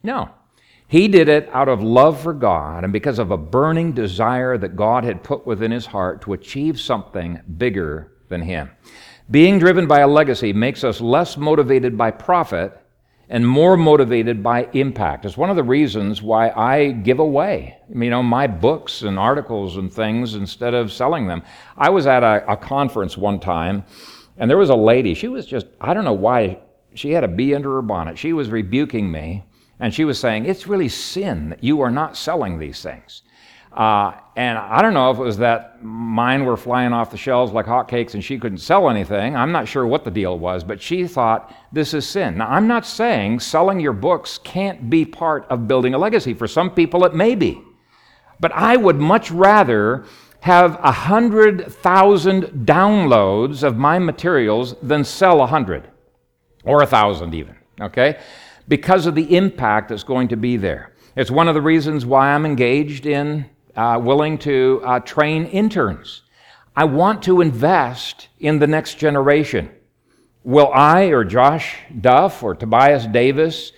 [0.03, 0.29] No.
[0.87, 4.75] He did it out of love for God and because of a burning desire that
[4.75, 8.69] God had put within his heart to achieve something bigger than him.
[9.31, 12.77] Being driven by a legacy makes us less motivated by profit
[13.33, 15.25] and more motivated by impact.
[15.25, 19.77] It's one of the reasons why I give away, you know, my books and articles
[19.77, 21.41] and things instead of selling them.
[21.75, 23.85] I was at a, a conference one time,
[24.37, 25.15] and there was a lady.
[25.15, 26.59] She was just, I don't know why,
[26.93, 28.19] she had a bee under her bonnet.
[28.19, 29.43] She was rebuking me,
[29.79, 33.23] and she was saying, It's really sin that you are not selling these things.
[33.73, 37.51] Uh, and I don't know if it was that mine were flying off the shelves
[37.51, 39.35] like hotcakes and she couldn't sell anything.
[39.35, 42.37] I'm not sure what the deal was, but she thought this is sin.
[42.37, 46.33] Now, I'm not saying selling your books can't be part of building a legacy.
[46.33, 47.61] For some people, it may be.
[48.39, 50.05] But I would much rather
[50.41, 55.89] have a hundred thousand downloads of my materials than sell a hundred
[56.63, 58.19] or a thousand even, okay?
[58.67, 60.93] Because of the impact that's going to be there.
[61.15, 66.21] It's one of the reasons why I'm engaged in uh, willing to uh, train interns.
[66.75, 69.69] I want to invest in the next generation.
[70.43, 73.71] Will I or Josh Duff or Tobias Davis,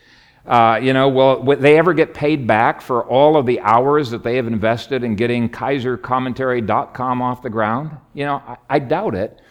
[0.45, 4.09] uh, you know, will, will, they ever get paid back for all of the hours
[4.11, 7.97] that they have invested in getting KayserCommentary.com off the ground?
[8.13, 9.41] You know, I, I doubt it.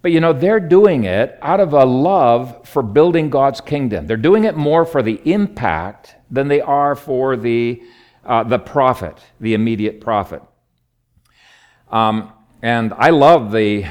[0.00, 4.06] But you know, they're doing it out of a love for building God's kingdom.
[4.06, 7.82] They're doing it more for the impact than they are for the
[8.24, 10.42] uh, the profit, the immediate profit.
[11.90, 13.84] Um, and I love the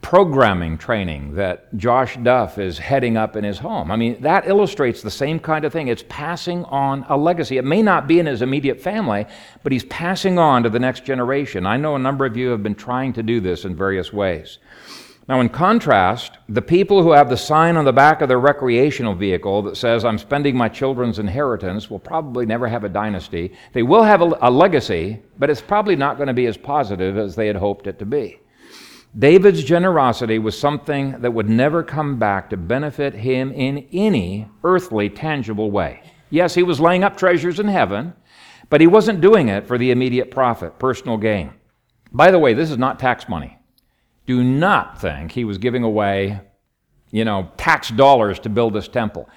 [0.00, 3.90] programming training that Josh Duff is heading up in his home.
[3.90, 5.88] I mean, that illustrates the same kind of thing.
[5.88, 7.58] It's passing on a legacy.
[7.58, 9.26] It may not be in his immediate family,
[9.62, 11.66] but he's passing on to the next generation.
[11.66, 14.58] I know a number of you have been trying to do this in various ways.
[15.26, 19.14] Now, in contrast, the people who have the sign on the back of their recreational
[19.14, 23.54] vehicle that says, I'm spending my children's inheritance, will probably never have a dynasty.
[23.72, 27.16] They will have a, a legacy, but it's probably not going to be as positive
[27.16, 28.38] as they had hoped it to be.
[29.18, 35.08] David's generosity was something that would never come back to benefit him in any earthly,
[35.08, 36.02] tangible way.
[36.28, 38.12] Yes, he was laying up treasures in heaven,
[38.68, 41.54] but he wasn't doing it for the immediate profit, personal gain.
[42.12, 43.58] By the way, this is not tax money
[44.26, 46.40] do not think he was giving away,
[47.10, 49.28] you know, tax dollars to build this temple.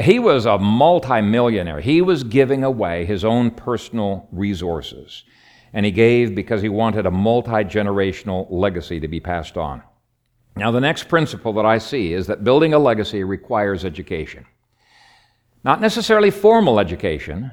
[0.00, 1.80] He was a multimillionaire.
[1.80, 5.24] He was giving away his own personal resources.
[5.72, 9.82] And he gave because he wanted a multi generational legacy to be passed on.
[10.54, 14.46] Now, the next principle that I see is that building a legacy requires education.
[15.64, 17.50] Not necessarily formal education,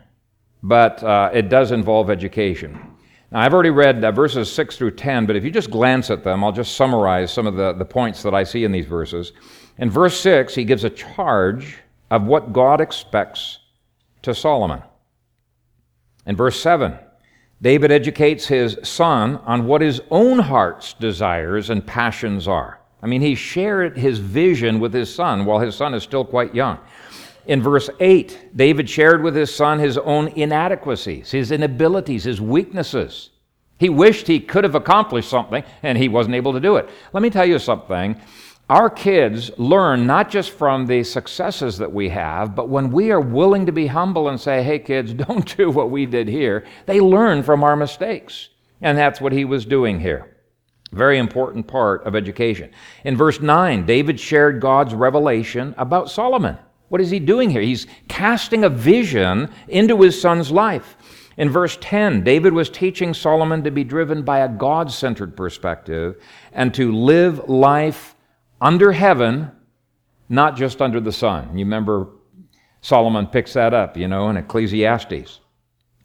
[0.61, 2.93] but uh, it does involve education.
[3.33, 6.23] Now, I've already read uh, verses 6 through 10, but if you just glance at
[6.23, 9.33] them, I'll just summarize some of the, the points that I see in these verses.
[9.79, 11.79] In verse 6, he gives a charge
[12.11, 13.57] of what God expects
[14.21, 14.83] to Solomon.
[16.27, 16.93] In verse 7,
[17.59, 22.81] David educates his son on what his own heart's desires and passions are.
[23.01, 26.53] I mean, he shared his vision with his son while his son is still quite
[26.53, 26.77] young.
[27.45, 33.31] In verse 8, David shared with his son his own inadequacies, his inabilities, his weaknesses.
[33.79, 36.89] He wished he could have accomplished something and he wasn't able to do it.
[37.11, 38.15] Let me tell you something.
[38.69, 43.19] Our kids learn not just from the successes that we have, but when we are
[43.19, 47.01] willing to be humble and say, hey, kids, don't do what we did here, they
[47.01, 48.49] learn from our mistakes.
[48.81, 50.37] And that's what he was doing here.
[50.93, 52.71] Very important part of education.
[53.03, 56.57] In verse 9, David shared God's revelation about Solomon.
[56.93, 57.63] What is he doing here?
[57.63, 60.95] He's casting a vision into his son's life.
[61.37, 66.21] In verse 10, David was teaching Solomon to be driven by a God centered perspective
[66.51, 68.13] and to live life
[68.61, 69.49] under heaven,
[70.29, 71.57] not just under the sun.
[71.57, 72.09] You remember
[72.81, 75.39] Solomon picks that up, you know, in Ecclesiastes.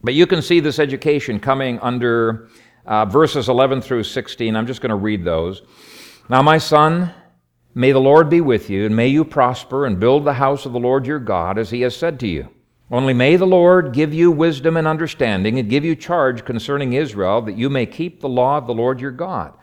[0.02, 2.48] But you can see this education coming under
[2.86, 4.56] uh, verses 11 through 16.
[4.56, 5.60] I'm just going to read those.
[6.30, 7.12] Now, my son,
[7.78, 10.72] may the Lord be with you, and may you prosper and build the house of
[10.72, 12.48] the Lord your God, as he has said to you.
[12.90, 17.40] Only may the Lord give you wisdom and understanding, and give you charge concerning Israel,
[17.42, 19.54] that you may keep the law of the Lord your God.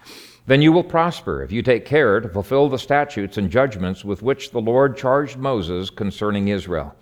[0.48, 4.22] Then you will prosper if you take care to fulfill the statutes and judgments with
[4.22, 6.96] which the Lord charged Moses concerning Israel.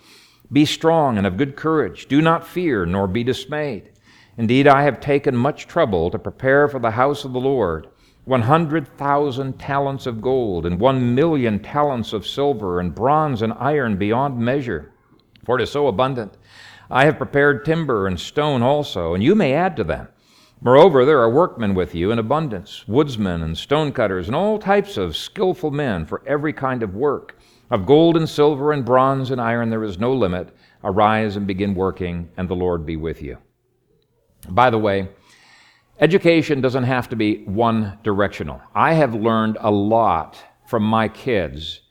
[0.51, 2.07] Be strong and of good courage.
[2.07, 3.91] Do not fear, nor be dismayed.
[4.36, 7.89] Indeed, I have taken much trouble to prepare for the house of the Lord
[8.26, 14.38] 100,000 talents of gold, and 1 million talents of silver, and bronze and iron beyond
[14.38, 14.93] measure,
[15.45, 16.38] for it is so abundant.
[16.89, 20.07] I have prepared timber and stone also, and you may add to them.
[20.61, 25.17] Moreover, there are workmen with you in abundance, woodsmen and stonecutters, and all types of
[25.17, 27.38] skillful men for every kind of work.
[27.69, 30.55] Of gold and silver and bronze and iron there is no limit.
[30.82, 33.39] Arise and begin working, and the Lord be with you.
[34.47, 35.09] By the way,
[36.00, 38.62] education doesn't have to be one directional.
[38.74, 41.82] I have learned a lot from my kids,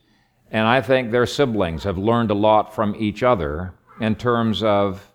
[0.50, 5.08] and I think their siblings have learned a lot from each other in terms of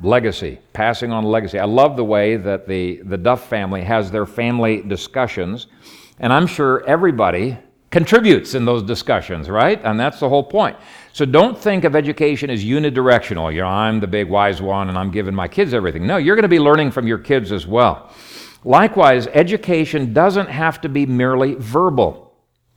[0.00, 1.58] legacy, passing on legacy.
[1.58, 5.66] I love the way that the, the Duff family has their family discussions,
[6.20, 7.58] and I'm sure everybody
[7.90, 9.80] contributes in those discussions, right?
[9.82, 10.76] And that's the whole point.
[11.12, 13.52] So don't think of education as unidirectional.
[13.52, 16.06] You know, I'm the big wise one and I'm giving my kids everything.
[16.06, 18.12] No, you're going to be learning from your kids as well.
[18.64, 22.34] Likewise, education doesn't have to be merely verbal.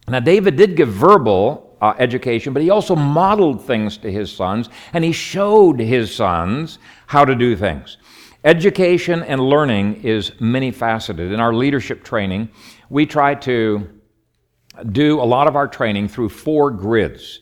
[0.07, 4.69] Now, David did give verbal uh, education, but he also modeled things to his sons
[4.93, 7.97] and he showed his sons how to do things.
[8.43, 11.31] Education and learning is many faceted.
[11.31, 12.49] In our leadership training,
[12.89, 13.87] we try to
[14.91, 17.41] do a lot of our training through four grids.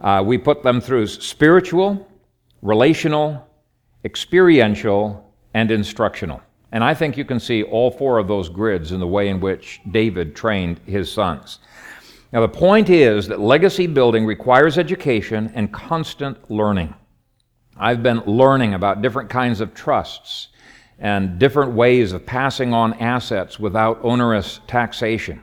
[0.00, 2.06] Uh, we put them through spiritual,
[2.62, 3.46] relational,
[4.04, 6.40] experiential, and instructional.
[6.72, 9.38] And I think you can see all four of those grids in the way in
[9.38, 11.60] which David trained his sons.
[12.32, 16.92] Now, the point is that legacy building requires education and constant learning.
[17.76, 20.48] I've been learning about different kinds of trusts
[20.98, 25.42] and different ways of passing on assets without onerous taxation.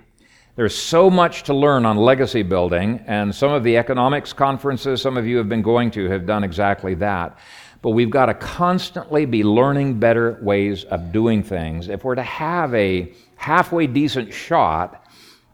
[0.56, 5.16] There's so much to learn on legacy building, and some of the economics conferences some
[5.16, 7.38] of you have been going to have done exactly that.
[7.82, 12.24] But we've got to constantly be learning better ways of doing things if we're to
[12.24, 15.06] have a halfway decent shot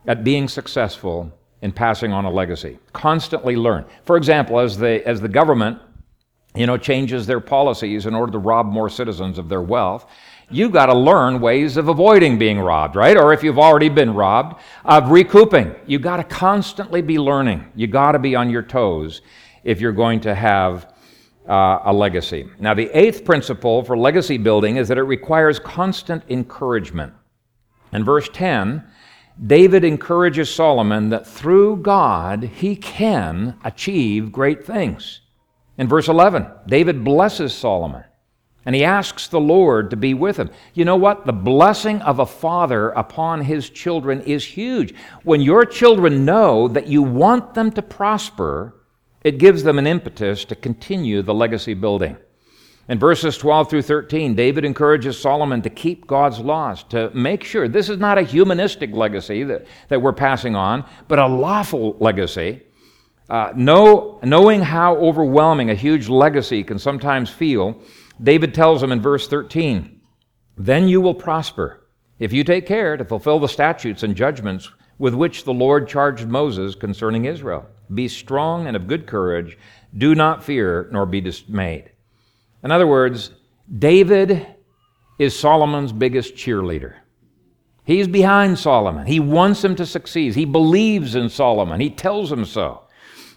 [0.07, 1.31] at being successful
[1.61, 2.79] in passing on a legacy.
[2.91, 3.85] Constantly learn.
[4.03, 5.79] For example, as the, as the government
[6.55, 10.09] you know, changes their policies in order to rob more citizens of their wealth,
[10.49, 13.17] you've got to learn ways of avoiding being robbed, right?
[13.17, 15.75] Or if you've already been robbed, of recouping.
[15.85, 17.65] You've got to constantly be learning.
[17.75, 19.21] You've got to be on your toes
[19.63, 20.93] if you're going to have
[21.47, 22.47] uh, a legacy.
[22.59, 27.13] Now, the eighth principle for legacy building is that it requires constant encouragement.
[27.93, 28.83] In verse 10,
[29.45, 35.21] David encourages Solomon that through God he can achieve great things.
[35.77, 38.03] In verse 11, David blesses Solomon
[38.67, 40.49] and he asks the Lord to be with him.
[40.73, 41.25] You know what?
[41.25, 44.93] The blessing of a father upon his children is huge.
[45.23, 48.75] When your children know that you want them to prosper,
[49.23, 52.17] it gives them an impetus to continue the legacy building.
[52.89, 57.69] In verses 12 through 13, David encourages Solomon to keep God's laws, to make sure
[57.69, 62.63] this is not a humanistic legacy that, that we're passing on, but a lawful legacy.
[63.29, 67.81] Uh, know, knowing how overwhelming a huge legacy can sometimes feel,
[68.21, 70.01] David tells him in verse 13,
[70.57, 71.87] Then you will prosper
[72.19, 76.27] if you take care to fulfill the statutes and judgments with which the Lord charged
[76.27, 77.65] Moses concerning Israel.
[77.93, 79.57] Be strong and of good courage.
[79.95, 81.91] Do not fear nor be dismayed.
[82.63, 83.31] In other words,
[83.77, 84.47] David
[85.19, 86.95] is Solomon's biggest cheerleader.
[87.83, 89.07] He's behind Solomon.
[89.07, 90.35] He wants him to succeed.
[90.35, 91.79] He believes in Solomon.
[91.79, 92.83] He tells him so.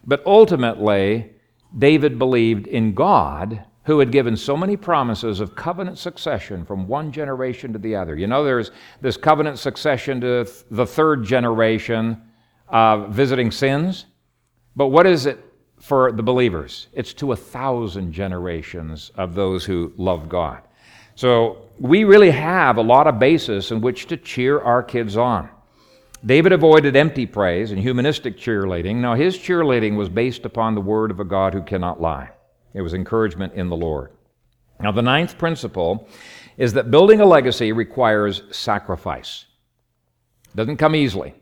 [0.04, 1.32] But ultimately,
[1.76, 7.10] David believed in God who had given so many promises of covenant succession from one
[7.10, 8.14] generation to the other.
[8.14, 8.70] You know, there's
[9.00, 12.22] this covenant succession to the third generation
[12.68, 14.06] uh, visiting sins.
[14.76, 15.44] But what is it
[15.80, 16.86] for the believers?
[16.92, 20.62] It's to a thousand generations of those who love God.
[21.16, 25.48] So we really have a lot of basis in which to cheer our kids on.
[26.24, 28.98] David avoided empty praise and humanistic cheerleading.
[28.98, 32.30] Now, his cheerleading was based upon the word of a God who cannot lie.
[32.74, 34.12] It was encouragement in the Lord.
[34.80, 36.08] Now, the ninth principle
[36.56, 39.46] is that building a legacy requires sacrifice.
[40.48, 41.34] It doesn't come easily.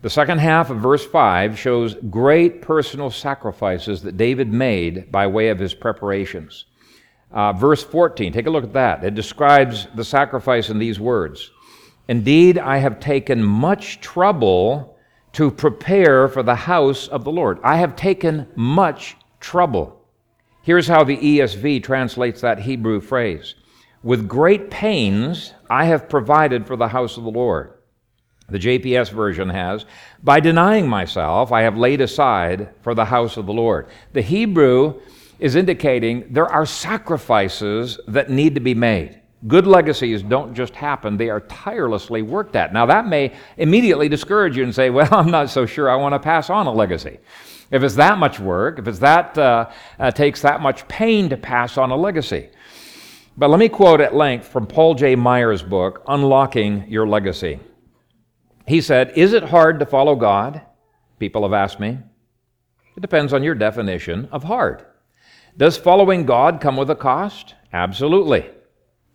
[0.00, 5.48] The second half of verse 5 shows great personal sacrifices that David made by way
[5.48, 6.66] of his preparations.
[7.32, 9.04] Uh, verse 14, take a look at that.
[9.04, 11.50] It describes the sacrifice in these words
[12.06, 14.96] Indeed, I have taken much trouble
[15.32, 17.58] to prepare for the house of the Lord.
[17.62, 19.97] I have taken much trouble.
[20.68, 23.54] Here's how the ESV translates that Hebrew phrase
[24.02, 27.72] With great pains I have provided for the house of the Lord.
[28.50, 29.86] The JPS version has,
[30.22, 33.86] By denying myself, I have laid aside for the house of the Lord.
[34.12, 35.00] The Hebrew
[35.38, 39.17] is indicating there are sacrifices that need to be made.
[39.46, 42.72] Good legacies don't just happen, they are tirelessly worked at.
[42.72, 46.14] Now, that may immediately discourage you and say, Well, I'm not so sure I want
[46.14, 47.18] to pass on a legacy.
[47.70, 51.36] If it's that much work, if it's that uh, uh, takes that much pain to
[51.36, 52.48] pass on a legacy.
[53.36, 55.14] But let me quote at length from Paul J.
[55.14, 57.60] Meyer's book, Unlocking Your Legacy.
[58.66, 60.62] He said, Is it hard to follow God?
[61.20, 61.98] People have asked me.
[62.96, 64.84] It depends on your definition of hard.
[65.56, 67.54] Does following God come with a cost?
[67.72, 68.50] Absolutely.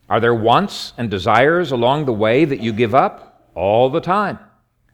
[0.10, 3.50] Are there wants and desires along the way that you give up?
[3.56, 4.40] All the time.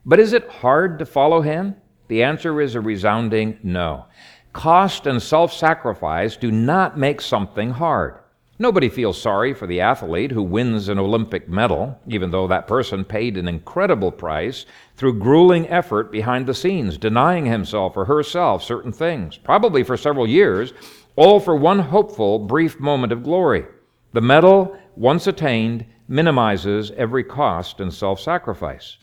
[0.04, 1.76] But is it hard to follow Him?
[2.08, 4.06] The answer is a resounding no.
[4.52, 8.16] Cost and self sacrifice do not make something hard.
[8.58, 13.04] Nobody feels sorry for the athlete who wins an Olympic medal, even though that person
[13.04, 18.92] paid an incredible price through grueling effort behind the scenes, denying himself or herself certain
[18.92, 20.74] things, probably for several years,
[21.16, 23.64] all for one hopeful, brief moment of glory.
[24.12, 28.98] The medal once attained, minimizes every cost and self sacrifice.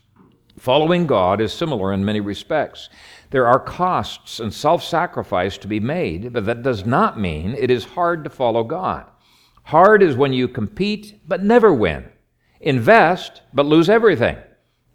[0.60, 2.90] Following God is similar in many respects.
[3.30, 7.72] There are costs and self sacrifice to be made, but that does not mean it
[7.72, 9.06] is hard to follow God.
[9.64, 12.10] Hard is when you compete but never win,
[12.60, 14.38] invest but lose everything,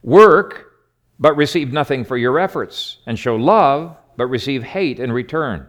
[0.02, 0.72] work
[1.18, 5.66] but receive nothing for your efforts, and show love but receive hate in return.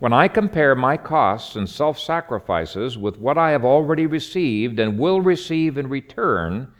[0.00, 4.98] When I compare my costs and self sacrifices with what I have already received and
[4.98, 6.72] will receive in return,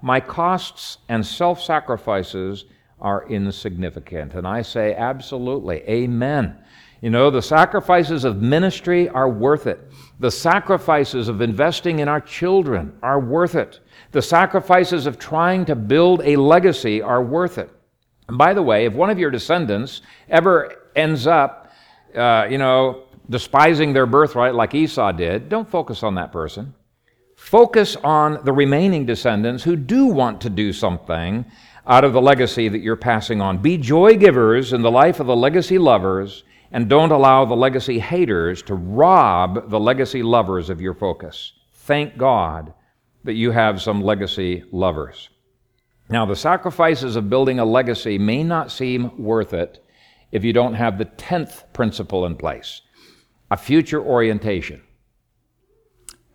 [0.00, 2.64] my costs and self sacrifices
[2.98, 4.34] are insignificant.
[4.34, 6.56] And I say, absolutely, amen.
[7.02, 9.80] You know, the sacrifices of ministry are worth it.
[10.20, 13.80] The sacrifices of investing in our children are worth it.
[14.12, 17.70] The sacrifices of trying to build a legacy are worth it.
[18.28, 20.00] And by the way, if one of your descendants
[20.30, 21.61] ever ends up
[22.14, 26.74] uh, you know, despising their birthright like Esau did, don't focus on that person.
[27.36, 31.44] Focus on the remaining descendants who do want to do something
[31.86, 33.58] out of the legacy that you're passing on.
[33.58, 37.98] Be joy givers in the life of the legacy lovers, and don't allow the legacy
[37.98, 41.52] haters to rob the legacy lovers of your focus.
[41.72, 42.72] Thank God
[43.24, 45.28] that you have some legacy lovers.
[46.08, 49.84] Now, the sacrifices of building a legacy may not seem worth it
[50.32, 52.80] if you don't have the 10th principle in place
[53.50, 54.82] a future orientation.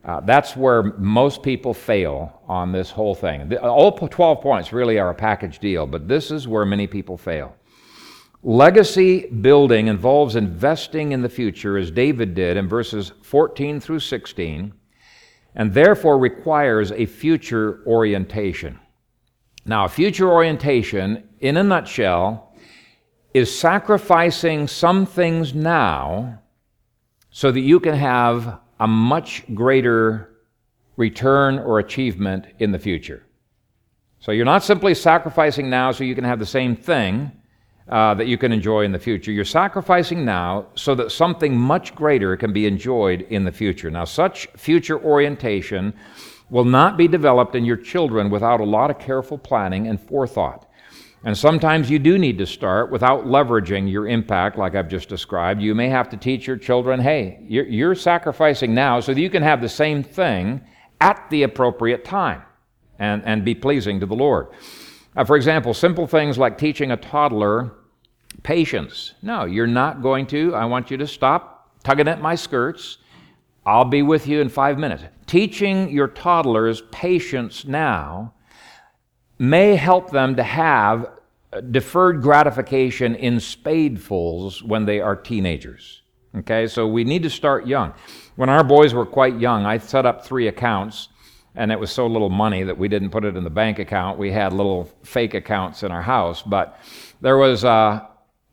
[0.06, 3.50] Uh, that's where most people fail on this whole thing.
[3.50, 7.18] The, all 12 points really are a package deal, but this is where many people
[7.18, 7.56] fail.
[8.44, 14.72] Legacy building involves investing in the future, as David did in verses 14 through 16,
[15.56, 18.80] and therefore requires a future orientation.
[19.66, 22.47] Now, a future orientation, in a nutshell,
[23.38, 26.40] is sacrificing some things now
[27.30, 30.30] so that you can have a much greater
[30.96, 33.24] return or achievement in the future.
[34.20, 37.32] So you're not simply sacrificing now so you can have the same thing
[37.90, 39.32] uh, that you can enjoy in the future.
[39.32, 43.90] You're sacrificing now so that something much greater can be enjoyed in the future.
[43.90, 45.94] Now, such future orientation
[46.50, 50.67] will not be developed in your children without a lot of careful planning and forethought.
[51.28, 55.62] And sometimes you do need to start without leveraging your impact, like I've just described.
[55.62, 59.44] You may have to teach your children hey, you're, sacrificing now so that you can
[59.44, 60.62] have the same thing
[61.02, 62.44] at the appropriate time
[62.98, 64.48] and, and be pleasing to the Lord.
[65.18, 67.74] Uh, for example, simple things like teaching a toddler
[68.44, 69.16] patience.
[69.22, 70.56] No, you're not going to.
[70.56, 73.00] I want you to stop tugging at my skirts.
[73.66, 75.04] I'll be with you in five minutes.
[75.26, 78.34] Teaching your toddlers patience now
[79.38, 81.17] may help them to have
[81.62, 86.02] deferred gratification in spadefuls when they are teenagers.
[86.36, 87.94] Okay, so we need to start young.
[88.36, 91.10] When our boys were quite young, I set up three accounts,
[91.56, 94.20] and it was so little money that we didn't put it in the bank account.
[94.20, 96.80] We had little fake accounts in our house, but
[97.22, 98.06] there was uh,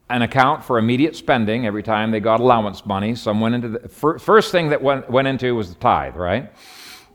[0.08, 3.14] an account for immediate spending every time they got allowance money.
[3.14, 6.52] Some went into the first thing that went, went into was the tithe, right?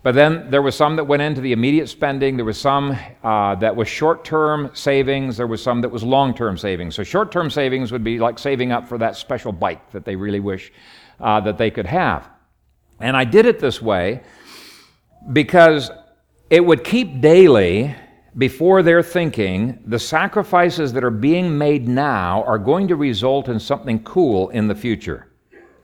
[0.02, 2.38] But then there was some that went into the immediate spending.
[2.38, 5.36] There was some uh, that was short term savings.
[5.36, 6.96] There was some that was long term savings.
[6.96, 10.16] So short term savings would be like saving up for that special bike that they
[10.16, 10.72] really wish
[11.20, 12.30] uh, that they could have.
[13.02, 14.24] And I did it this way
[15.34, 15.92] because
[16.50, 17.94] it would keep daily
[18.38, 23.60] before their thinking the sacrifices that are being made now are going to result in
[23.60, 25.29] something cool in the future.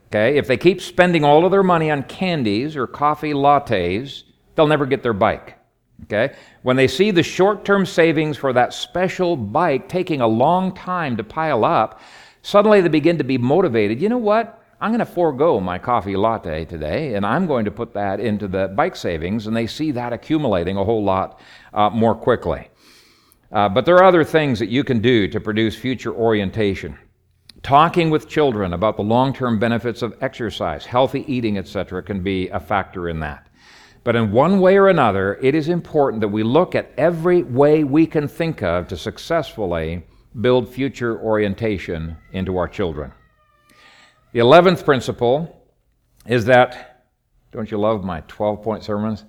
[0.07, 0.37] Okay?
[0.37, 4.23] If they keep spending all of their money on candies or coffee lattes,
[4.55, 5.57] they'll never get their bike.
[6.03, 6.35] Okay?
[6.61, 11.17] When they see the short term savings for that special bike taking a long time
[11.17, 11.99] to pile up,
[12.41, 14.01] suddenly they begin to be motivated.
[14.01, 14.61] You know what?
[14.81, 18.47] I'm going to forego my coffee latte today, and I'm going to put that into
[18.47, 21.39] the bike savings, and they see that accumulating a whole lot
[21.73, 22.69] uh, more quickly.
[23.51, 26.97] Uh, but there are other things that you can do to produce future orientation
[27.65, 32.47] talking with children about the long term benefits of exercise, healthy eating, etc., can be
[32.49, 33.47] a factor in that.
[34.03, 37.83] But in one way or another, it is important that we look at every way
[37.83, 40.05] we can think of to successfully
[40.41, 43.11] build future orientation into our children.
[44.31, 45.65] The 11th principle
[46.27, 47.07] is that,
[47.51, 49.23] don't you love my 12 point sermons?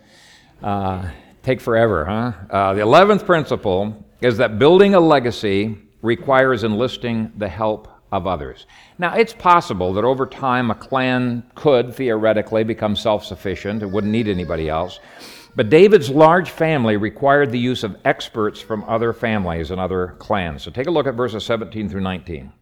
[0.62, 1.08] Uh,
[1.42, 2.32] take forever, huh?
[2.50, 8.66] Uh, the 11th principle is that building a legacy requires enlisting the help of others.
[8.98, 14.12] Now, it's possible that over time a clan could theoretically become self sufficient and wouldn't
[14.12, 14.98] need anybody else.
[15.54, 20.62] But David's large family required the use of experts from other families and other clans.
[20.62, 22.52] So take a look at verses 17 through 19.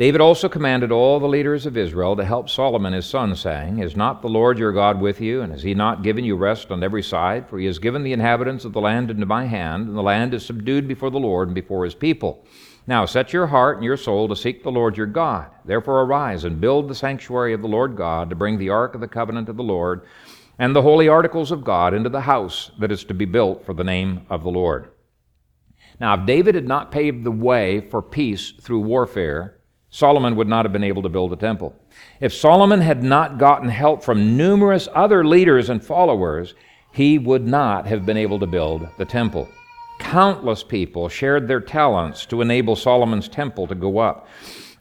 [0.00, 3.94] David also commanded all the leaders of Israel to help Solomon his son, saying, Is
[3.94, 6.82] not the Lord your God with you, and has he not given you rest on
[6.82, 7.46] every side?
[7.50, 10.32] For he has given the inhabitants of the land into my hand, and the land
[10.32, 12.46] is subdued before the Lord and before his people.
[12.90, 15.46] Now set your heart and your soul to seek the Lord your God.
[15.64, 19.00] Therefore arise and build the sanctuary of the Lord God to bring the ark of
[19.00, 20.02] the covenant of the Lord
[20.58, 23.74] and the holy articles of God into the house that is to be built for
[23.74, 24.90] the name of the Lord.
[26.00, 29.60] Now, if David had not paved the way for peace through warfare,
[29.90, 31.76] Solomon would not have been able to build the temple.
[32.20, 36.54] If Solomon had not gotten help from numerous other leaders and followers,
[36.90, 39.48] he would not have been able to build the temple.
[40.00, 44.26] Countless people shared their talents to enable Solomon's temple to go up.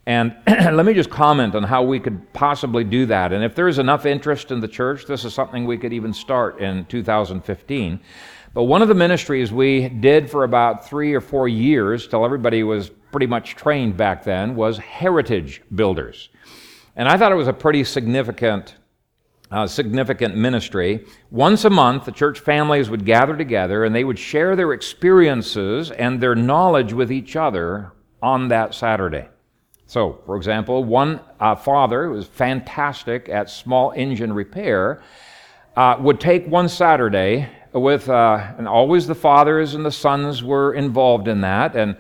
[0.08, 3.32] And let me just comment on how we could possibly do that.
[3.32, 6.14] And if there is enough interest in the church, this is something we could even
[6.14, 8.00] start in 2015.
[8.56, 12.64] But one of the ministries we did for about three or four years, till everybody
[12.64, 16.30] was pretty much trained back then, was heritage builders.
[16.96, 18.76] And I thought it was a pretty significant
[19.52, 21.06] uh, significant ministry.
[21.32, 25.92] Once a month, the church families would gather together and they would share their experiences
[25.92, 27.92] and their knowledge with each other
[28.22, 29.28] on that Saturday.
[29.86, 35.02] So, for example, one uh, father who was fantastic at small engine repair
[35.76, 40.74] uh, would take one Saturday with, uh, and always the fathers and the sons were
[40.74, 41.96] involved in that, and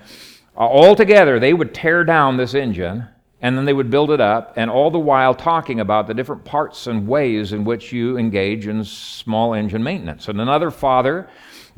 [0.55, 3.07] uh, all together they would tear down this engine
[3.41, 6.43] and then they would build it up, and all the while talking about the different
[6.43, 10.27] parts and ways in which you engage in small engine maintenance.
[10.27, 11.29] And another father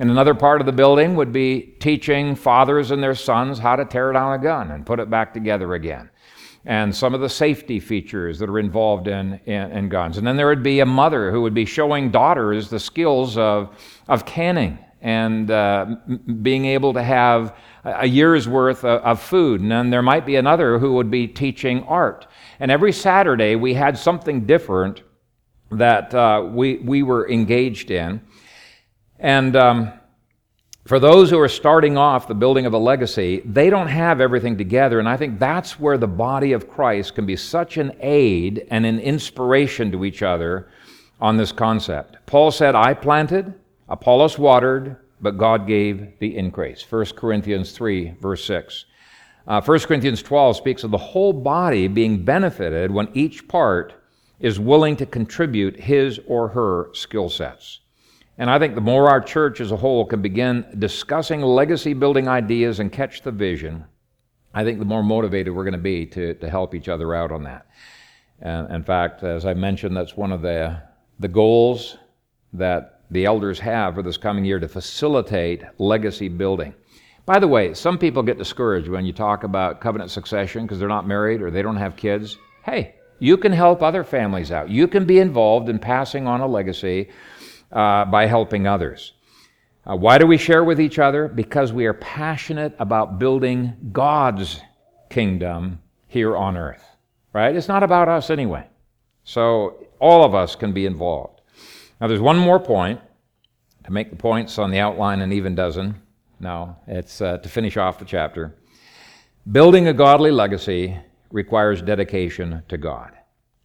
[0.02, 3.86] in another part of the building would be teaching fathers and their sons how to
[3.86, 6.10] tear down a gun and put it back together again.
[6.66, 10.18] And some of the safety features that are involved in, in, in guns.
[10.18, 13.78] And then there would be a mother who would be showing daughters the skills of,
[14.08, 15.96] of canning and uh,
[16.42, 19.62] being able to have a year's worth of food.
[19.62, 22.28] And then there might be another who would be teaching art.
[22.60, 25.04] And every Saturday we had something different
[25.72, 28.22] that uh, we, we were engaged in.
[29.20, 29.94] And um,
[30.86, 34.58] for those who are starting off the building of a legacy, they don't have everything
[34.58, 35.00] together.
[35.00, 38.86] And I think that's where the body of Christ can be such an aid and
[38.86, 40.70] an inspiration to each other
[41.20, 42.18] on this concept.
[42.26, 43.54] Paul said, I planted,
[43.88, 46.84] Apollos watered, but God gave the increase.
[46.90, 48.86] 1 Corinthians 3, verse 6.
[49.48, 53.94] Uh, 1 Corinthians 12 speaks of the whole body being benefited when each part
[54.40, 57.80] is willing to contribute his or her skill sets.
[58.38, 62.28] And I think the more our church as a whole can begin discussing legacy building
[62.28, 63.86] ideas and catch the vision,
[64.54, 67.32] I think the more motivated we're going to be to, to help each other out
[67.32, 67.68] on that.
[68.42, 70.82] And in fact, as I mentioned, that's one of the,
[71.20, 71.98] the goals
[72.54, 76.74] that the elders have for this coming year to facilitate legacy building.
[77.26, 80.88] By the way, some people get discouraged when you talk about covenant succession because they're
[80.88, 82.38] not married or they don't have kids.
[82.64, 84.70] hey, you can help other families out.
[84.70, 87.10] You can be involved in passing on a legacy
[87.72, 89.14] uh, by helping others.
[89.86, 91.28] Uh, why do we share with each other?
[91.28, 94.60] Because we are passionate about building God's
[95.10, 96.84] kingdom here on earth,
[97.32, 97.56] right?
[97.56, 98.66] It's not about us anyway.
[99.24, 101.41] So all of us can be involved.
[102.02, 103.00] Now, there's one more point
[103.86, 106.02] to make the points on the outline an even dozen.
[106.40, 108.56] No, it's uh, to finish off the chapter.
[109.52, 110.98] Building a godly legacy
[111.32, 113.12] requires dedication to God.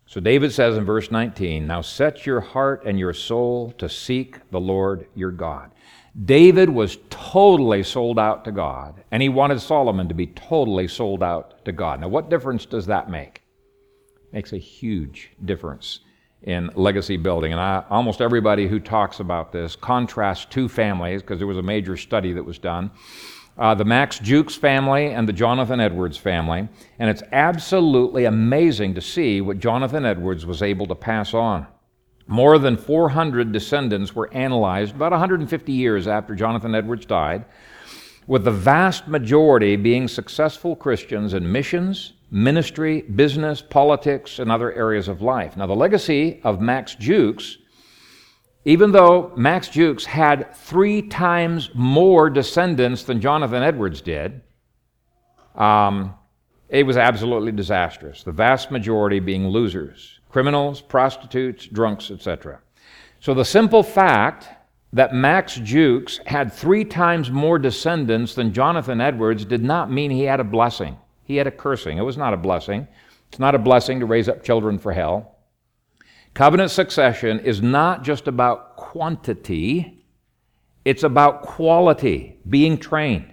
[0.04, 4.38] So David says in verse 19, Now set your heart and your soul to seek
[4.50, 5.70] the Lord your God.
[6.26, 11.22] David was totally sold out to God, and he wanted Solomon to be totally sold
[11.22, 12.00] out to God.
[12.00, 13.42] Now, what difference does that make?
[14.26, 16.00] It makes a huge difference
[16.46, 17.52] in legacy building.
[17.52, 21.62] And I, almost everybody who talks about this contrasts two families, because there was a
[21.62, 22.90] major study that was done
[23.58, 26.68] uh, the Max Jukes family and the Jonathan Edwards family.
[26.98, 31.66] And it's absolutely amazing to see what Jonathan Edwards was able to pass on.
[32.26, 37.44] More than 400 descendants were analyzed about 150 years after Jonathan Edwards died,
[38.26, 45.08] with the vast majority being successful Christians in missions, ministry, business, politics, and other areas
[45.08, 45.56] of life.
[45.56, 47.58] Now, the legacy of Max Jukes,
[48.64, 54.42] even though Max Jukes had three times more descendants than Jonathan Edwards did,
[55.54, 56.14] um,
[56.68, 58.24] it was absolutely disastrous.
[58.24, 62.60] The vast majority being losers criminals, prostitutes, drunks, etc.
[63.20, 64.48] So the simple fact
[64.92, 70.22] that Max Jukes had three times more descendants than Jonathan Edwards did not mean he
[70.22, 70.96] had a blessing.
[71.24, 71.98] He had a cursing.
[71.98, 72.86] It was not a blessing.
[73.28, 75.36] It's not a blessing to raise up children for hell.
[76.34, 80.04] Covenant succession is not just about quantity,
[80.84, 83.32] it's about quality, being trained.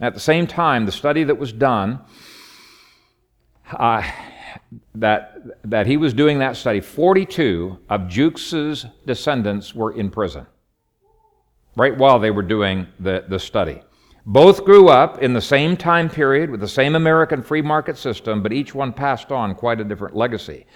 [0.00, 2.00] At the same time, the study that was done,
[3.70, 4.02] uh,
[4.94, 10.46] that, that he was doing that study, 42 of Jukes's descendants were in prison
[11.78, 13.80] right while they were doing the, the study.
[14.26, 18.42] Both grew up in the same time period with the same American free market system,
[18.42, 20.66] but each one passed on quite a different legacy.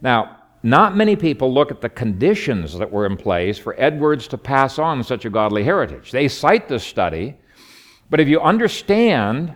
[0.00, 4.38] Now, not many people look at the conditions that were in place for Edwards to
[4.38, 6.12] pass on such a godly heritage.
[6.12, 7.36] They cite this study,
[8.08, 9.54] but if you understand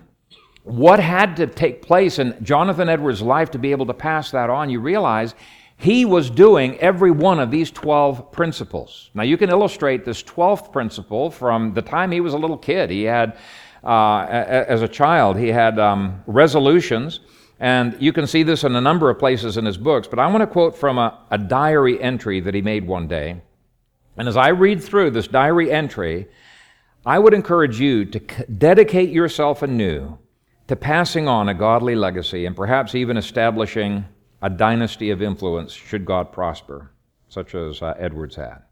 [0.64, 4.50] what had to take place in Jonathan Edwards' life to be able to pass that
[4.50, 5.36] on, you realize
[5.76, 9.10] he was doing every one of these 12 principles.
[9.14, 12.90] Now, you can illustrate this 12th principle from the time he was a little kid.
[12.90, 13.36] He had,
[13.84, 17.20] uh, as a child, he had um, resolutions,
[17.60, 20.08] and you can see this in a number of places in his books.
[20.08, 23.42] But I want to quote from a, a diary entry that he made one day.
[24.16, 26.26] And as I read through this diary entry,
[27.04, 30.18] I would encourage you to dedicate yourself anew
[30.68, 34.04] to passing on a godly legacy and perhaps even establishing
[34.42, 36.90] a dynasty of influence should God prosper,
[37.28, 38.62] such as uh, Edwards had.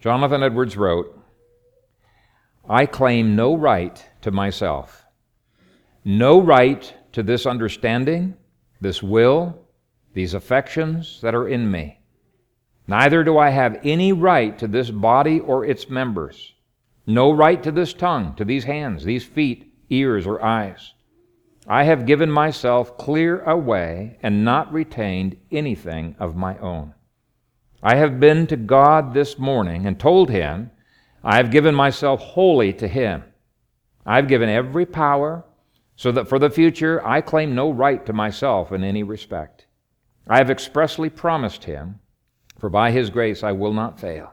[0.00, 1.16] Jonathan Edwards wrote,
[2.68, 5.04] I claim no right to myself,
[6.04, 8.36] no right to this understanding,
[8.80, 9.58] this will,
[10.14, 12.00] these affections that are in me.
[12.86, 16.54] Neither do I have any right to this body or its members,
[17.06, 20.94] no right to this tongue, to these hands, these feet, ears, or eyes.
[21.66, 26.94] I have given myself clear away and not retained anything of my own.
[27.82, 30.70] I have been to God this morning and told him,
[31.22, 33.24] I have given myself wholly to him.
[34.06, 35.44] I have given every power,
[35.96, 39.66] so that for the future I claim no right to myself in any respect.
[40.26, 42.00] I have expressly promised him,
[42.58, 44.32] for by his grace I will not fail.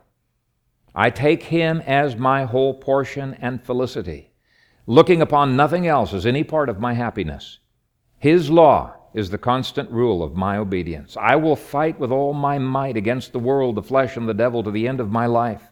[0.95, 4.26] I take him as my whole portion and felicity
[4.89, 7.59] looking upon nothing else as any part of my happiness.
[8.17, 11.17] His law is the constant rule of my obedience.
[11.19, 14.63] I will fight with all my might against the world, the flesh, and the devil
[14.63, 15.63] to the end of my life.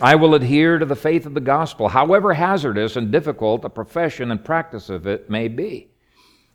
[0.00, 4.32] I will adhere to the faith of the gospel, however hazardous and difficult a profession
[4.32, 5.92] and practice of it may be.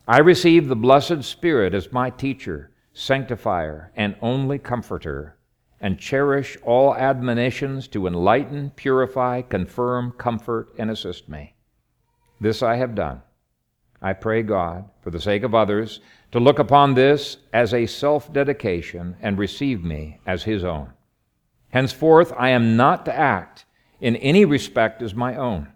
[0.06, 5.38] I receive the blessed Spirit as my teacher, sanctifier, and only comforter,
[5.80, 11.56] and cherish all admonitions to enlighten, purify, confirm, comfort, and assist me.
[12.42, 13.22] This I have done.
[14.02, 16.00] I pray God, for the sake of others,
[16.32, 20.92] to look upon this as a self dedication and receive me as his own.
[21.70, 23.66] Henceforth, I am not to act
[24.02, 25.68] in any respect as my own.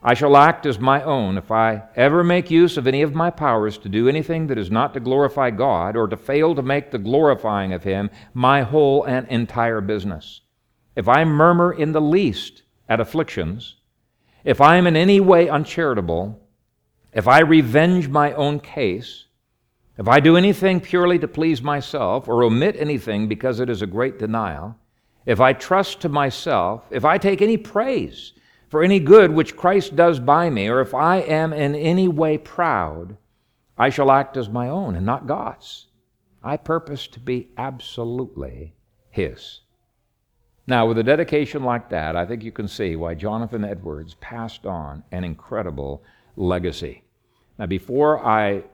[0.00, 3.30] I shall act as my own if I ever make use of any of my
[3.30, 6.92] powers to do anything that is not to glorify God or to fail to make
[6.92, 10.42] the glorifying of Him my whole and entire business.
[10.94, 13.75] If I murmur in the least at afflictions,
[14.46, 16.40] if I am in any way uncharitable,
[17.12, 19.24] if I revenge my own case,
[19.98, 23.88] if I do anything purely to please myself, or omit anything because it is a
[23.88, 24.76] great denial,
[25.24, 28.34] if I trust to myself, if I take any praise
[28.68, 32.38] for any good which Christ does by me, or if I am in any way
[32.38, 33.16] proud,
[33.76, 35.88] I shall act as my own and not God's.
[36.44, 38.76] I purpose to be absolutely
[39.10, 39.62] His.
[40.66, 44.66] Now, with a dedication like that, I think you can see why Jonathan Edwards passed
[44.66, 46.02] on an incredible
[46.34, 47.04] legacy.
[47.58, 48.64] Now, before I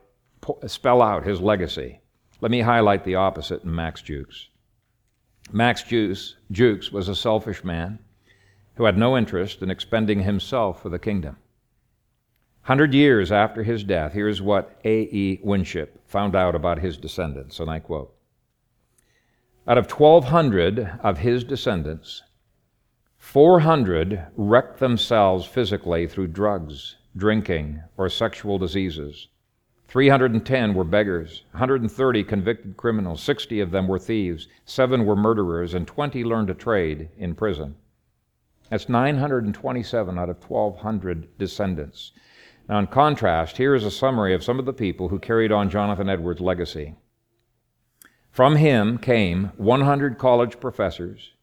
[0.65, 1.99] spell out his legacy,
[2.41, 4.49] let me highlight the opposite in Max Jukes.
[5.51, 7.99] Max Jukes, Jukes was a selfish man
[8.75, 11.37] who had no interest in expending himself for the kingdom.
[12.63, 15.39] Hundred years after his death, here's what A.E.
[15.43, 18.15] Winship found out about his descendants, and I quote
[19.65, 22.21] Out of 1,200 of his descendants,
[23.17, 29.29] 400 wrecked themselves physically through drugs, drinking, or sexual diseases.
[29.87, 35.87] 310 were beggars, 130 convicted criminals, 60 of them were thieves, 7 were murderers, and
[35.87, 37.75] 20 learned a trade in prison.
[38.69, 42.11] That's 927 out of 1,200 descendants.
[42.67, 45.69] Now, in contrast, here is a summary of some of the people who carried on
[45.69, 46.95] Jonathan Edwards' legacy.
[48.33, 51.33] From him came 100 college professors,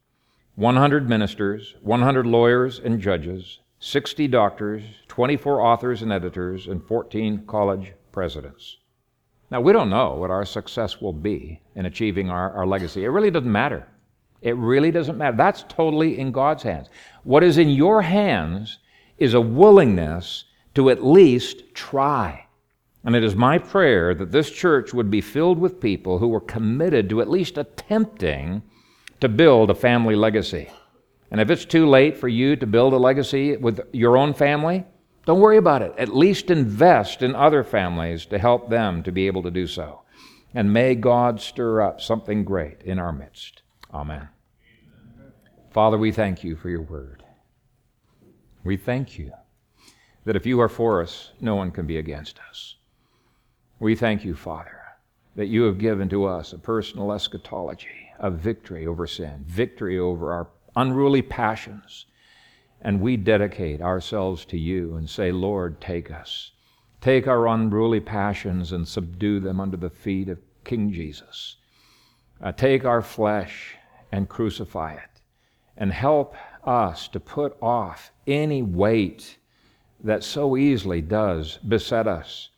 [0.57, 7.93] 100 ministers, 100 lawyers and judges, 60 doctors, 24 authors and editors, and 14 college
[8.11, 8.78] presidents.
[9.53, 13.05] Now, we don't know what our success will be in achieving our, our legacy.
[13.05, 13.86] It really doesn't matter.
[14.43, 15.36] It really doesn't matter.
[15.36, 16.88] That's totally in God's hands.
[17.22, 18.78] What is in your hands
[19.16, 22.49] is a willingness to at least try.
[23.05, 26.40] And it is my prayer that this church would be filled with people who were
[26.40, 28.62] committed to at least attempting
[29.20, 30.68] to build a family legacy.
[31.30, 34.84] And if it's too late for you to build a legacy with your own family,
[35.24, 35.94] don't worry about it.
[35.96, 40.03] At least invest in other families to help them to be able to do so.
[40.55, 43.62] And may God stir up something great in our midst.
[43.94, 44.28] Amen.
[45.70, 47.22] Father, we thank you for your word.
[48.64, 49.32] We thank you
[50.24, 52.76] that if you are for us, no one can be against us.
[53.81, 54.78] We thank you, Father,
[55.37, 60.35] that you have given to us a personal eschatology of victory over sin, victory over
[60.35, 62.05] our unruly passions,
[62.83, 66.53] and we dedicate ourselves to you and say, Lord, take us.
[67.01, 71.57] Take our unruly passions and subdue them under the feet of King Jesus.
[72.39, 73.76] Uh, take our flesh
[74.12, 75.22] and crucify it,
[75.78, 79.39] and help us to put off any weight
[80.05, 82.51] that so easily does beset us,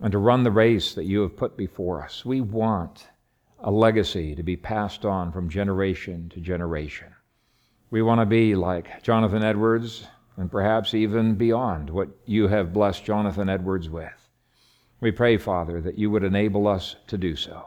[0.00, 2.24] and to run the race that you have put before us.
[2.24, 3.08] We want
[3.60, 7.08] a legacy to be passed on from generation to generation.
[7.90, 13.04] We want to be like Jonathan Edwards and perhaps even beyond what you have blessed
[13.04, 14.28] Jonathan Edwards with.
[15.00, 17.66] We pray, Father, that you would enable us to do so.